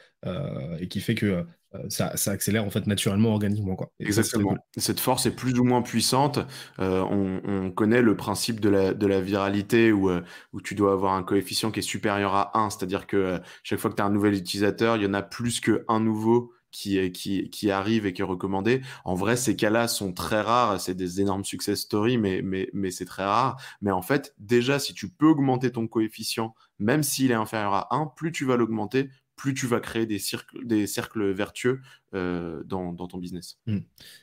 [0.80, 1.45] et qui fait que
[1.76, 3.76] euh, ça, accélère en fait naturellement, organiquement.
[3.76, 3.91] Quoi.
[3.99, 4.55] Exactement.
[4.78, 6.39] Cette force est plus ou moins puissante.
[6.80, 10.22] Euh, on, connaît le principe de la, de la viralité où, euh,
[10.53, 13.91] où tu dois avoir un coefficient qui est supérieur à 1, c'est-à-dire que chaque fois
[13.91, 17.49] que tu as un nouvel utilisateur, il y en a plus qu'un nouveau qui, qui,
[17.49, 18.82] qui arrive et qui est recommandé.
[19.03, 20.80] En vrai, ces cas-là sont très rares.
[20.80, 23.61] C'est des énormes success stories, mais, mais, mais c'est très rare.
[23.82, 27.95] Mais en fait, déjà, si tu peux augmenter ton coefficient, même s'il est inférieur à
[27.95, 30.19] 1, plus tu vas l'augmenter, plus tu vas créer des,
[30.88, 31.79] cercles vertueux
[32.13, 33.57] euh, dans, ton business.
[33.67, 33.77] Hmm.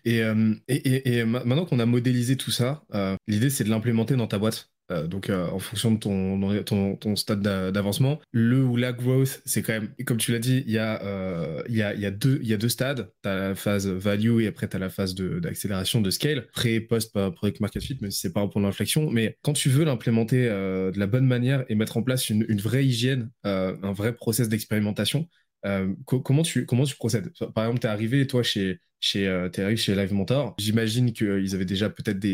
[0.07, 4.27] Euh, et, et, maintenant qu'on a modélisé tout ça, euh, l'idée c'est de l'implémenter dans
[4.27, 4.74] ta boîte.
[4.91, 8.21] Euh, donc euh, en fonction de ton, ton, stade d'avancement.
[8.33, 11.63] Le ou la growth, c'est quand même, comme tu l'as dit, il y, a, euh,
[11.69, 13.11] y a, y a deux, y a deux stades.
[13.23, 16.81] Tu as la phase value et après tu as la phase d'accélération de, scale, pré,
[16.81, 19.11] post, product market fit, même si c'est pas un point d'inflexion.
[19.11, 22.61] Mais quand tu veux l'implémenter de la bonne manière et mettre en place une, une
[22.61, 25.29] vraie hygiène, un vrai process d'expérimentation,
[26.05, 27.33] comment, tu, comment tu procèdes?
[27.55, 30.55] Par exemple, tu es arrivé, toi, chez, chez, euh, chez Live Mentor.
[30.59, 32.25] J'imagine qu'ils avaient déjà peut-être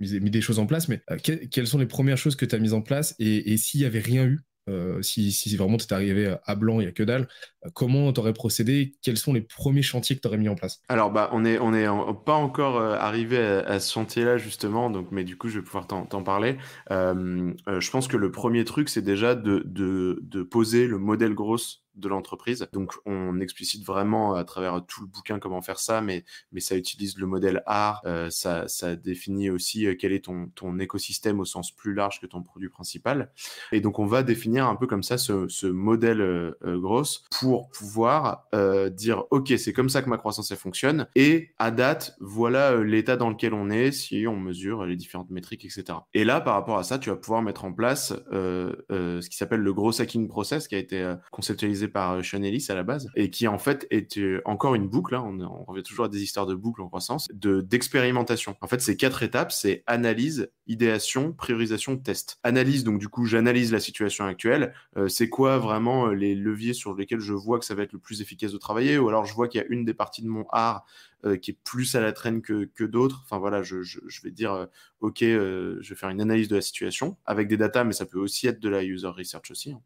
[0.00, 1.18] mis des choses en place, mais euh,
[1.50, 3.14] quelles sont les premières choses que tu as mises en place?
[3.18, 4.40] Et, s'il n'y avait rien eu
[4.70, 7.26] euh, si, si, vraiment tu es arrivé à blanc, il n'y a que dalle,
[7.72, 8.94] comment tu aurais procédé?
[9.02, 10.82] Quels sont les premiers chantiers que tu aurais mis en place?
[10.90, 11.86] Alors, bah, on n'est on est
[12.26, 16.22] pas encore arrivé à, ce chantier-là, justement, donc, mais du coup, je vais pouvoir t'en
[16.22, 16.58] parler.
[16.90, 21.82] je pense que le premier truc, c'est déjà de, de, de, poser le modèle grosse
[21.98, 22.66] de l'entreprise.
[22.72, 26.76] Donc, on explicite vraiment à travers tout le bouquin comment faire ça, mais, mais ça
[26.76, 31.40] utilise le modèle art, euh, ça, ça définit aussi euh, quel est ton, ton écosystème
[31.40, 33.32] au sens plus large que ton produit principal.
[33.72, 37.70] Et donc, on va définir un peu comme ça ce, ce modèle euh, grosse pour
[37.70, 38.46] pouvoir
[38.92, 41.06] dire, OK, c'est comme ça que ma croissance fonctionne.
[41.14, 45.64] Et à date, voilà l'état dans lequel on est si on mesure les différentes métriques,
[45.64, 45.98] etc.
[46.14, 49.60] Et là, par rapport à ça, tu vas pouvoir mettre en place ce qui s'appelle
[49.60, 53.30] le gros hacking process qui a été conceptualisé par Sean Ellis à la base et
[53.30, 55.14] qui en fait est encore une boucle.
[55.14, 58.56] Hein, on, revient toujours à des histoires de boucles en croissance, de d'expérimentation.
[58.60, 62.38] En fait, ces quatre étapes, c'est analyse, idéation, priorisation, test.
[62.42, 64.74] Analyse, donc du coup, j'analyse la situation actuelle.
[64.96, 67.92] Euh, c'est quoi vraiment euh, les leviers sur lesquels je vois que ça va être
[67.92, 70.22] le plus efficace de travailler, ou alors je vois qu'il y a une des parties
[70.22, 70.84] de mon art
[71.24, 73.22] euh, qui est plus à la traîne que, que d'autres.
[73.24, 74.68] Enfin voilà, je, je, je vais dire,
[75.00, 78.18] ok, je vais faire une analyse de la situation avec des datas, mais ça peut
[78.18, 79.72] aussi être de la user research aussi.
[79.72, 79.80] Hein.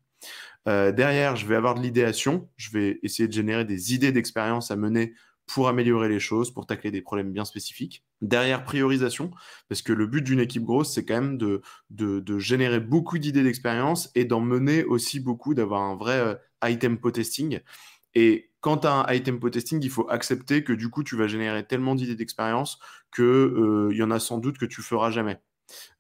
[0.69, 2.49] Euh, derrière, je vais avoir de l'idéation.
[2.57, 5.15] Je vais essayer de générer des idées d'expérience à mener
[5.47, 8.05] pour améliorer les choses, pour tacler des problèmes bien spécifiques.
[8.21, 9.33] Derrière, priorisation,
[9.69, 14.11] parce que le but d'une équipe grosse, c'est quand même de, générer beaucoup d'idées d'expérience
[14.15, 17.61] et d'en mener aussi beaucoup, d'avoir un vrai euh, high tempo testing.
[18.15, 21.17] Et quand tu as un high tempo testing, il faut accepter que du coup, tu
[21.17, 22.79] vas générer tellement d'idées d'expérience
[23.15, 25.41] qu'il euh, y en a sans doute que tu feras jamais.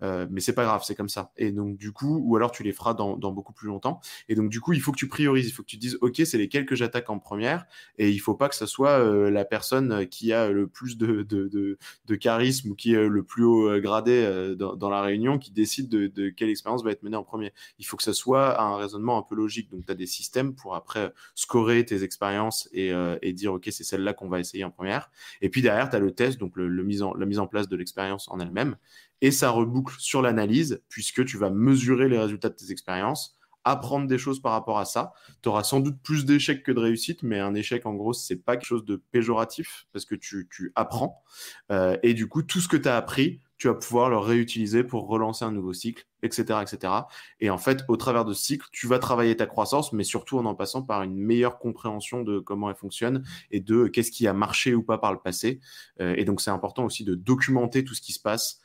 [0.03, 1.33] Euh, mais c'est pas grave, c'est comme ça.
[1.37, 4.01] Et donc, du coup, ou alors tu les feras dans, beaucoup plus longtemps.
[4.29, 6.21] Et donc, du coup, il faut que tu priorises, il faut que tu dises, OK,
[6.25, 7.67] c'est lesquels que j'attaque en première.
[7.99, 11.23] Et il faut pas que ce soit euh, la personne qui a le plus de,
[11.23, 15.39] de, de, charisme ou qui est le plus haut euh, gradé euh, dans, la réunion
[15.39, 17.53] qui décide de, quelle expérience va être menée en premier.
[17.79, 19.71] Il faut que ce soit un raisonnement un peu logique.
[19.71, 22.93] Donc, tu as des systèmes pour après scorer tes expériences et,
[23.33, 25.11] dire, OK, c'est celle-là qu'on va essayer en première.
[25.41, 27.69] Et puis derrière, tu as le test, donc le mise en, la mise en place
[27.69, 28.77] de l'expérience en elle-même
[29.23, 34.09] et ça reboucle sur l'analyse puisque tu vas mesurer les résultats de tes expériences, apprendre
[34.09, 35.13] des choses par rapport à ça.
[35.43, 38.37] Tu auras sans doute plus d'échecs que de réussites, mais un échec en gros, c'est
[38.37, 41.23] pas quelque chose de péjoratif parce que tu, apprends
[41.71, 44.83] euh, et du coup tout ce que tu as appris, tu vas pouvoir le réutiliser
[44.83, 46.93] pour relancer un nouveau cycle, etc., etc.
[47.39, 50.37] Et en fait, au travers de ce cycle, tu vas travailler ta croissance, mais surtout
[50.37, 54.27] en en passant par une meilleure compréhension de comment elle fonctionne et de qu'est-ce qui
[54.27, 55.61] a marché ou pas par le passé.
[56.01, 58.62] Euh, et donc, c'est important aussi de documenter tout ce qui se passe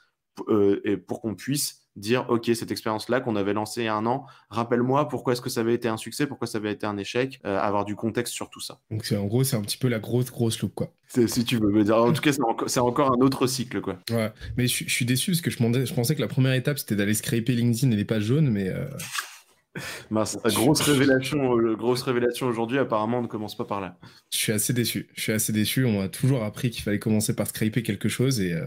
[0.48, 3.88] euh, et pour qu'on puisse dire ok cette expérience là qu'on avait lancée il y
[3.88, 6.72] a un an rappelle-moi pourquoi est-ce que ça avait été un succès pourquoi ça avait
[6.72, 9.56] été un échec euh, avoir du contexte sur tout ça donc c'est en gros c'est
[9.56, 12.22] un petit peu la grosse grosse loupe quoi si tu veux me dire en tout
[12.22, 12.32] cas
[12.68, 15.94] c'est encore un autre cycle quoi ouais mais je, suis déçu parce que je, je
[15.94, 18.86] pensais que la première étape c'était d'aller scraper LinkedIn et les pages jaunes mais euh...
[20.10, 23.98] Mince, grosse révélation, grosse révélation aujourd'hui, apparemment, on ne commence pas par là.
[24.32, 25.10] Je suis assez déçu.
[25.16, 25.86] Je suis assez déçu.
[25.86, 28.66] On m'a toujours appris qu'il fallait commencer par scraper quelque chose et, euh,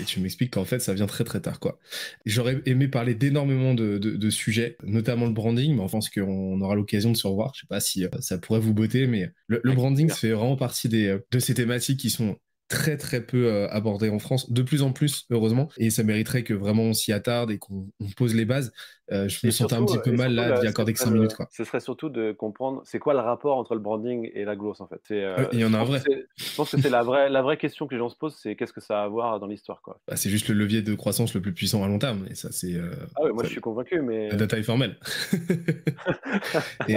[0.00, 1.78] et tu m'expliques qu'en fait, ça vient très très tard, quoi.
[2.26, 6.60] J'aurais aimé parler d'énormément de, de, de, sujets, notamment le branding, mais je pense qu'on
[6.60, 7.52] aura l'occasion de se revoir.
[7.54, 10.32] Je sais pas si euh, ça pourrait vous botter, mais le, le branding, ça fait
[10.32, 12.36] vraiment partie des, euh, de ces thématiques qui sont
[12.70, 16.44] très très peu euh, abordé en France, de plus en plus heureusement, et ça mériterait
[16.44, 18.72] que vraiment on s'y attarde et qu'on pose les bases.
[19.12, 21.34] Euh, je me sentais un petit peu mal là d'y accorder que 5 minutes.
[21.34, 21.48] Quoi.
[21.50, 24.80] Ce serait surtout de comprendre c'est quoi le rapport entre le branding et la growth
[24.80, 25.00] en fait.
[25.10, 26.00] Euh, Il y en a un vrai.
[26.36, 28.56] Je pense que c'est la vraie, la vraie question que les gens se posent, c'est
[28.56, 30.00] qu'est-ce que ça a à voir dans l'histoire quoi.
[30.06, 32.52] Bah, c'est juste le levier de croissance le plus puissant à long terme, et ça
[32.52, 32.76] c'est.
[33.16, 34.28] ah ouais, moi je suis convaincu, mais.
[34.28, 34.96] La data est formelle.
[36.88, 36.96] et,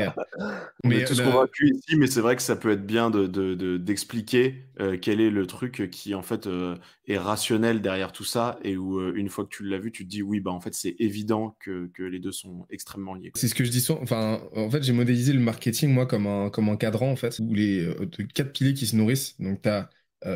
[0.84, 4.49] on mais est tous convaincus ici, mais c'est vrai que ça peut être bien d'expliquer
[4.78, 6.47] de, de, de, quel est le truc qui en fait
[7.10, 9.91] euh, est rationnel derrière tout ça et où euh, une fois que tu l'as vu,
[9.91, 13.32] tu te dis oui bah en fait c'est évident que, les deux sont extrêmement liés.
[13.36, 14.04] C'est ce que je dis souvent.
[14.56, 17.54] En fait j'ai modélisé le marketing moi comme un comme un cadran en fait où
[17.54, 19.39] les euh, quatre piliers qui se nourrissent.
[19.39, 19.89] Donc tu as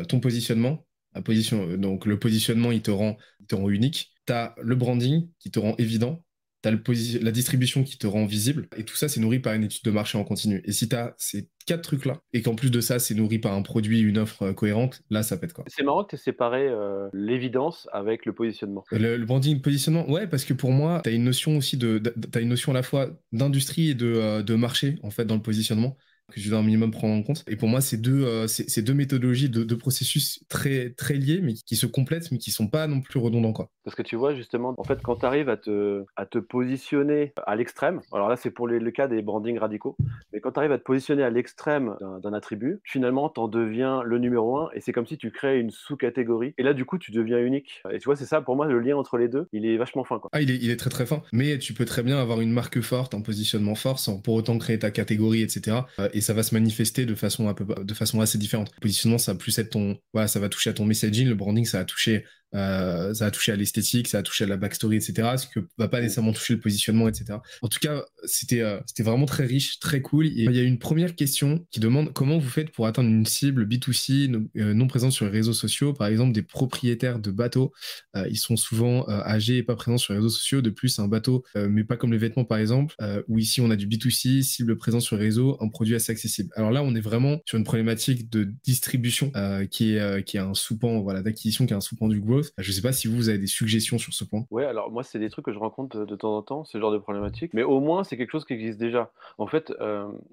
[0.06, 4.12] ton positionnement, la position donc le positionnement il te rend il te rend unique.
[4.26, 6.22] Tu as le branding qui te rend évident
[6.62, 6.80] tu as le
[7.22, 9.90] la distribution qui te rend visible, et tout ça, c'est nourri par une étude de
[9.90, 10.62] marché en continu.
[10.64, 13.52] Et si tu as ces quatre trucs-là, et qu'en plus de ça, c'est nourri par
[13.52, 15.64] un produit, une offre euh, cohérente, là, ça pète quoi.
[15.68, 18.84] C'est marrant que tu aies séparé euh, l'évidence avec le positionnement.
[18.90, 22.02] Le, le, branding, positionnement, ouais, parce que pour moi, tu as une notion aussi de,
[22.34, 25.36] as une notion à la fois d'industrie et de, euh, de marché, en fait, dans
[25.36, 25.96] le positionnement
[26.32, 27.44] que je dois un minimum prendre en compte.
[27.48, 31.40] Et pour moi, c'est deux, euh, c'est deux méthodologies, deux, deux, processus très, très liés,
[31.42, 33.52] mais qui se complètent, mais qui sont pas non plus redondants.
[33.52, 33.70] Quoi.
[33.88, 36.04] Parce que tu vois, justement, en fait, quand tu arrives à te,
[36.38, 39.96] positionner à l'extrême, alors là, c'est pour le cas des brandings radicaux,
[40.30, 44.02] mais quand tu arrives à te positionner à l'extrême d'un attribut, finalement, tu en deviens
[44.02, 46.98] le numéro un, et c'est comme si tu crées une sous-catégorie, et là, du coup,
[46.98, 47.82] tu deviens unique.
[47.90, 50.04] Et tu vois, c'est ça, pour moi, le lien entre les deux, il est vachement
[50.04, 50.20] fin.
[50.32, 53.14] Ah, il est, très très fin, mais tu peux très bien avoir une marque forte,
[53.14, 55.78] un positionnement fort, sans pour autant créer ta catégorie, etc
[56.12, 58.70] et ça va se manifester de façon un peu de façon assez différente.
[58.76, 61.28] Le positionnement, ça va plus être ton, voilà, ça va toucher à ton messaging.
[61.28, 62.24] Le branding, ça va toucher,
[62.54, 65.36] euh, ça va toucher à l'esthétique, ça va toucher à la backstory, etc.
[65.36, 67.38] Ce que va pas nécessairement toucher le positionnement, etc.
[67.62, 70.26] En tout cas, c'était c'était vraiment très riche, très cool.
[70.26, 73.26] Et il y a une première question qui demande comment vous faites pour atteindre une
[73.26, 77.72] cible B2C non, présente sur les réseaux sociaux, par exemple des propriétaires de bateaux.
[78.14, 80.60] ils sont souvent âgés et pas présents sur les réseaux sociaux.
[80.60, 82.94] De plus, un bateau, mais pas comme les vêtements par exemple,
[83.28, 86.50] où ici on a du B2C, cible présente sur les réseaux, un produit assez accessible.
[86.56, 89.32] Alors là, on est vraiment sur une problématique de distribution
[89.70, 92.52] qui est qui est un sous-pan voilà d'acquisition, qui est un sous-pan du growth.
[92.58, 94.46] Je sais pas si vous, avez des suggestions sur ce point.
[94.50, 96.92] Ouais, alors moi c'est des trucs que je rencontre de temps en temps, ce genre
[96.92, 99.10] de problématique, mais au moins c'est quelque chose qui existe déjà.
[99.38, 99.72] En fait,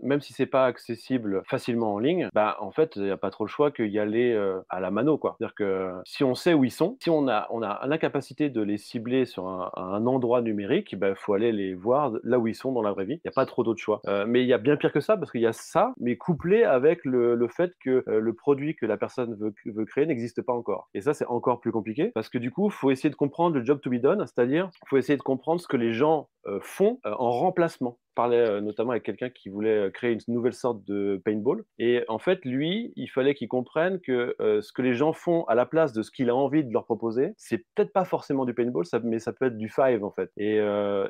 [0.01, 3.29] même si c'est pas accessible facilement en ligne, bah en fait il n'y a pas
[3.29, 4.35] trop le choix qu'il y aller
[4.69, 5.35] à la mano quoi.
[5.37, 8.61] C'est-à-dire que si on sait où ils sont, si on a on a l'incapacité de
[8.61, 12.55] les cibler sur un, endroit numérique, il bah, faut aller les voir là où ils
[12.55, 13.15] sont dans la vraie vie.
[13.15, 14.01] Il n'y a pas trop d'autres choix.
[14.27, 16.63] mais il y a bien pire que ça parce qu'il y a ça, mais couplé
[16.63, 20.89] avec le, fait que le produit que la personne veut, veut créer n'existe pas encore.
[20.93, 23.65] Et ça c'est encore plus compliqué parce que du coup, faut essayer de comprendre le
[23.65, 26.29] job to be done, c'est-à-dire faut essayer de comprendre ce que les gens
[26.61, 27.31] font en
[27.65, 31.65] remplacement parlais notamment avec quelqu'un qui voulait créer une nouvelle sorte de paintball.
[31.79, 35.55] Et en fait, lui, il fallait qu'il comprenne que ce que les gens font à
[35.55, 38.53] la place de ce qu'il a envie de leur proposer, c'est peut-être pas forcément du
[38.53, 40.31] paintball, mais ça peut être du five en fait.
[40.37, 40.61] Et,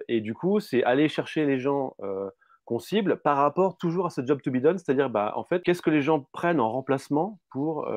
[0.08, 1.96] et du coup, c'est aller chercher les gens
[2.66, 5.62] qu'on cible par rapport toujours à ce job to be done, c'est-à-dire bah, en fait,
[5.64, 7.90] qu'est-ce que les gens prennent en remplacement pour,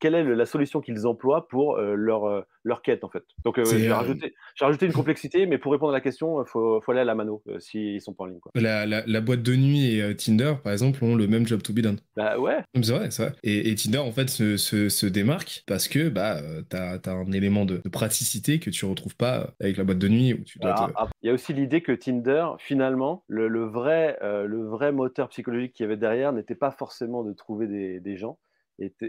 [0.00, 3.24] quelle est la solution qu'ils emploient pour leur, leur quête en fait?
[3.44, 6.92] Donc j'ai rajouté, rajouté, une complexité, mais pour répondre à la question, il faut, faut,
[6.92, 8.40] aller à la mano s'ils sont pas en ligne.
[8.40, 8.52] Quoi.
[8.54, 11.80] La, la, boîte de nuit et Tinder, par exemple, ont le même job to be
[11.80, 11.98] done.
[12.16, 12.58] Bah ouais.
[12.74, 13.32] C'est vrai, c'est vrai.
[13.42, 17.64] Et, Tinder, en fait, se, se, démarque parce que bah, tu as, as, un élément
[17.64, 20.34] de, praticité que tu retrouves pas avec la boîte de nuit.
[20.34, 24.66] Où tu dois Il y a aussi l'idée que Tinder, finalement, le, le vrai, le
[24.66, 28.38] vrai moteur psychologique qu'il y avait derrière n'était pas forcément de trouver des, des gens,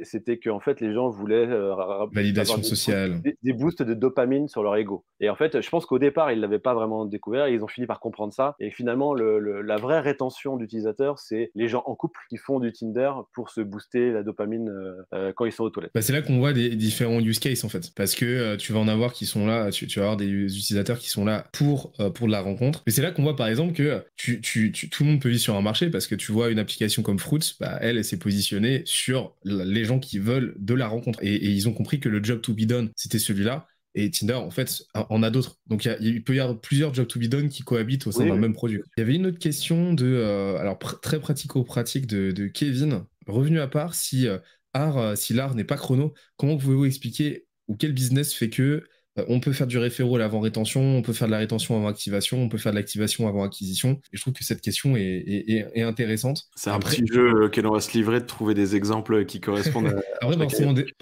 [0.03, 1.75] c'était que en fait les gens voulaient euh,
[2.11, 3.21] validation sociale.
[3.43, 5.03] des, boosts de dopamine sur leur ego.
[5.19, 7.87] Et en fait je pense qu'au départ ils l'avaient pas vraiment découvert ils ont fini
[7.87, 8.55] par comprendre ça.
[8.59, 12.71] Et finalement le, la vraie rétention d'utilisateurs c'est les gens en couple qui font du
[12.71, 15.91] Tinder pour se booster la dopamine euh, euh, quand ils sont aux toilettes.
[15.93, 17.91] Bah, c'est là qu'on voit des différents use cases en fait.
[17.95, 21.09] Parce que tu vas en avoir qui sont là tu, vas avoir des utilisateurs qui
[21.09, 22.83] sont là pour pour la rencontre.
[22.85, 25.41] Mais c'est là qu'on voit par exemple que tu, tu, tout le monde peut vivre
[25.41, 28.19] sur un marché parce que tu vois une application comme Fruits bah, elle, elle s'est
[28.19, 29.35] positionnée sur
[29.65, 31.19] les gens qui veulent de la rencontre.
[31.21, 33.67] Et, ils ont compris que le job to be done, c'était celui-là.
[33.95, 35.57] Et Tinder, en fait, en a d'autres.
[35.65, 38.35] Donc, il, peut y avoir plusieurs jobs to be done qui cohabitent au sein d'un
[38.35, 38.81] même produit.
[38.95, 43.03] Il y avait une autre question de, euh, alors très pratico-pratique de, Kevin.
[43.25, 44.37] Revenu à part, si euh,
[44.73, 48.83] art, euh, si l'art n'est pas chrono, comment pouvez-vous expliquer ou quel business fait que
[49.27, 52.39] on peut faire du référent avant rétention, on peut faire de la rétention avant activation,
[52.41, 53.99] on peut faire de l'activation avant acquisition.
[54.13, 56.47] Et je trouve que cette question est, intéressante.
[56.55, 59.87] C'est un petit jeu auquel on va se livrer de trouver des exemples qui correspondent
[59.87, 60.01] à.
[60.21, 60.49] Après, pas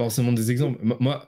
[0.04, 0.80] forcément, des, exemples.
[0.82, 1.26] Moi,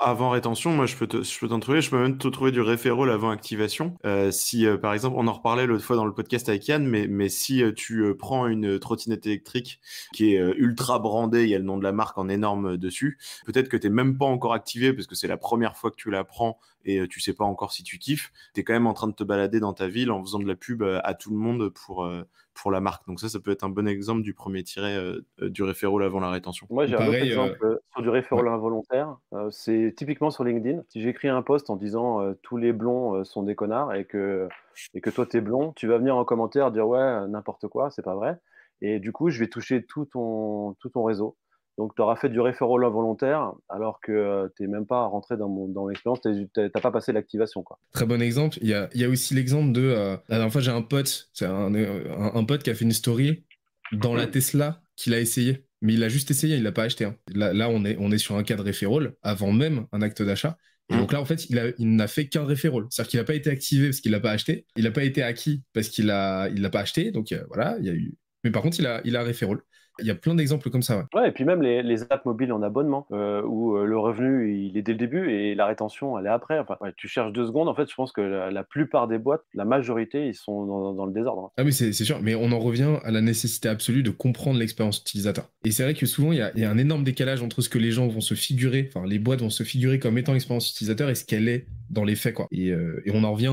[0.00, 1.80] avant, rétention, moi je peux t'en trouver.
[1.80, 3.96] Je peux même te trouver du référent avant activation.
[4.04, 6.86] Euh, si euh, par exemple, on en reparlait l'autre fois dans le podcast avec Yann,
[6.86, 9.80] mais, mais si tu prends une trottinette électrique
[10.12, 13.18] qui est ultra brandée, il y a le nom de la marque en énorme dessus,
[13.46, 16.10] peut-être que tu n'es même pas encore activé parce que c'est la première fois tu
[16.10, 18.86] la prends et euh, tu sais pas encore si tu kiffes, tu es quand même
[18.86, 21.14] en train de te balader dans ta ville en faisant de la pub euh, à
[21.14, 22.22] tout le monde pour, euh,
[22.52, 23.06] pour la marque.
[23.06, 24.96] Donc ça, ça peut être un bon exemple du premier tiré
[25.40, 26.66] du référent avant la rétention.
[26.70, 29.16] Moi, j'ai un autre exemple sur du référent involontaire.
[29.50, 30.82] c'est typiquement sur LinkedIn.
[30.88, 34.48] Si j'écris un post en disant tous les blonds sont des connards et que,
[34.94, 37.90] et que toi, tu es blond, tu vas venir en commentaire dire ouais, n'importe quoi,
[37.90, 38.38] c'est pas vrai.
[38.80, 41.36] Et du coup, je vais toucher tout ton, tout ton réseau.
[41.78, 45.36] Donc, tu auras fait du référent involontaire alors que euh, tu n'es même pas rentré
[45.36, 47.64] dans, mon, dans l'expérience, tu n'as pas passé l'activation.
[47.92, 48.58] Très bon exemple.
[48.62, 49.82] Il y a, y a aussi l'exemple de.
[49.82, 52.92] Euh, la dernière fois, j'ai un pote, c'est un, un, pote qui a fait une
[52.92, 53.44] story
[53.92, 55.66] dans la Tesla qu'il a essayé.
[55.82, 57.04] Mais il a juste essayé, il l'a pas acheté.
[57.04, 57.16] Hein.
[57.34, 60.22] Là, là, on, est, on est sur un cas de référol avant même un acte
[60.22, 60.56] d'achat.
[60.90, 62.86] Et donc là, en fait, il, n'a fait qu'un référol.
[62.90, 64.66] C'est-à-dire qu'il n'a pas été activé parce qu'il l'a pas acheté.
[64.76, 67.10] Il n'a pas été acquis parce qu'il l'a il l'a pas acheté.
[67.10, 68.14] Donc euh, voilà, il y a eu.
[68.44, 69.62] Mais par contre, il a, il a référol.
[70.00, 71.06] Il y a plein d'exemples comme ça.
[71.14, 71.28] Ouais.
[71.28, 74.76] et puis même les, les apps mobiles en abonnement, euh, où euh, le revenu il
[74.76, 76.58] est dès le début et la rétention elle est après.
[76.58, 77.68] Enfin, tu cherches deux secondes.
[77.68, 81.12] En fait, je pense que la, plupart des boîtes, la majorité, ils sont dans, le
[81.12, 81.52] désordre.
[81.56, 82.20] Ah oui, c'est sûr.
[82.22, 85.48] Mais on en revient à la nécessité absolue de comprendre l'expérience utilisateur.
[85.64, 87.60] Et c'est vrai que souvent il y, a, il y, a, un énorme décalage entre
[87.60, 90.32] ce que les gens vont se figurer, enfin les boîtes vont se figurer comme étant
[90.32, 92.34] l'expérience utilisateur et ce qu'elle est dans les faits.
[92.34, 92.46] Quoi.
[92.50, 93.52] Et, euh, et on en revient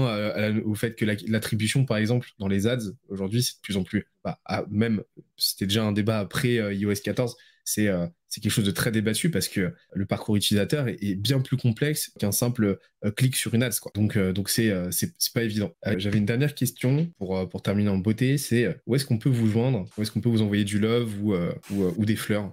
[0.65, 4.07] au fait que l'attribution, par exemple, dans les ads aujourd'hui, c'est de plus en plus
[4.23, 5.03] bah, même
[5.37, 8.91] c'était déjà un débat après euh, iOS 14, c'est euh, c'est quelque chose de très
[8.91, 13.53] débattu parce que le parcours utilisateur est, bien plus complexe qu'un simple euh, clic sur
[13.53, 13.71] une ads.
[13.81, 13.91] Quoi.
[13.93, 15.71] Donc, euh, donc c'est, c'est, pas évident.
[15.97, 19.47] j'avais une dernière question pour, pour terminer en beauté, c'est où est-ce qu'on peut vous
[19.47, 19.85] joindre?
[19.97, 21.35] Où est-ce qu'on peut vous envoyer du love ou,
[21.71, 22.49] ou, des fleurs?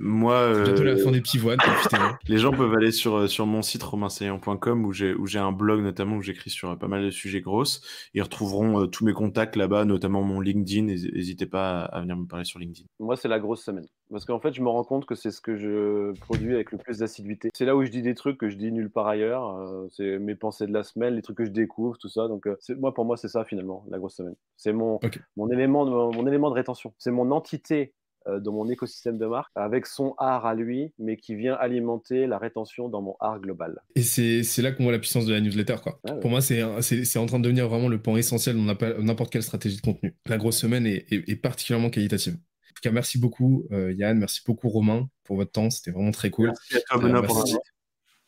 [0.00, 1.58] Moi, bientôt la fin des pivoines.
[2.28, 6.16] les gens peuvent aller sur, sur mon site où j'ai, où j'ai un blog notamment
[6.16, 7.82] où j'écris sur pas mal de sujets grosses.
[8.14, 10.84] Ils retrouveront tous mes contacts là-bas, notamment mon LinkedIn.
[10.84, 12.86] N'hésitez pas à venir me parler sur LinkedIn.
[12.98, 13.86] Moi, c'est la grosse semaine.
[14.10, 16.78] Parce qu'en fait, je me rends compte que c'est ce que je produis avec le
[16.78, 17.50] plus d'assiduité.
[17.54, 19.56] C'est là où je dis des trucs que je dis nulle part ailleurs.
[19.56, 22.28] Euh, c'est mes pensées de la semaine, les trucs que je découvre, tout ça.
[22.28, 24.34] Donc, euh, moi, pour moi, c'est ça finalement, la grosse semaine.
[24.56, 24.98] C'est mon,
[25.36, 26.92] mon, élément de, mon élément de rétention.
[26.98, 27.92] C'est mon entité
[28.26, 32.26] euh, dans mon écosystème de marque avec son art à lui, mais qui vient alimenter
[32.26, 33.80] la rétention dans mon art global.
[33.94, 35.76] Et c'est là qu'on voit la puissance de la newsletter.
[35.82, 36.00] Quoi.
[36.08, 38.62] Ah pour moi, c'est en train de devenir vraiment le point essentiel dans
[39.02, 40.16] n'importe quelle stratégie de contenu.
[40.26, 42.36] La grosse semaine est, est particulièrement qualitative.
[42.78, 46.12] En tout cas, merci beaucoup euh, Yann, merci beaucoup Romain pour votre temps, c'était vraiment
[46.12, 46.48] très cool.
[46.48, 47.44] Merci à toi Benoît pour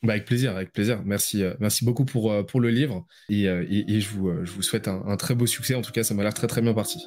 [0.02, 1.02] bah avec plaisir, avec plaisir.
[1.04, 4.62] Merci, euh, merci beaucoup pour, euh, pour le livre et, et, je, vous, je vous
[4.62, 5.74] souhaite un, un, très beau succès.
[5.74, 7.06] En tout cas, ça m'a l'air très très bien parti.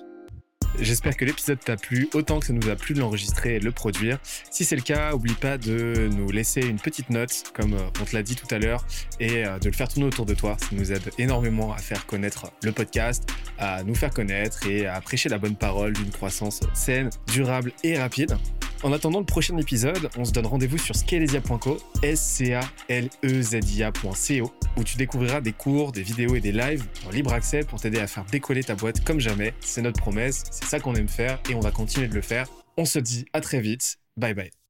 [0.79, 3.65] J'espère que l'épisode t'a plu autant que ça nous a plu de l'enregistrer et de
[3.65, 4.17] le produire.
[4.49, 8.05] Si c'est le cas, oublie pas de nous laisser une petite note, comme euh, on
[8.05, 8.85] te l'a dit tout à l'heure,
[9.19, 10.57] et euh, de le faire tourner autour de toi.
[10.59, 14.99] Ça nous aide énormément à faire connaître le podcast, à nous faire connaître et à
[14.99, 18.35] prêcher la bonne parole d'une croissance saine, durable et rapide.
[18.83, 23.09] En attendant le prochain épisode, on se donne rendez-vous sur scalesia.co, s c a l
[23.23, 27.11] e z i a.co, où tu découvriras des cours, des vidéos et des lives en
[27.11, 29.53] libre accès pour t'aider à faire décoller ta boîte comme jamais.
[29.61, 32.47] C'est notre promesse, c'est ça qu'on aime faire et on va continuer de le faire.
[32.75, 33.99] On se dit à très vite.
[34.17, 34.62] Bye bye.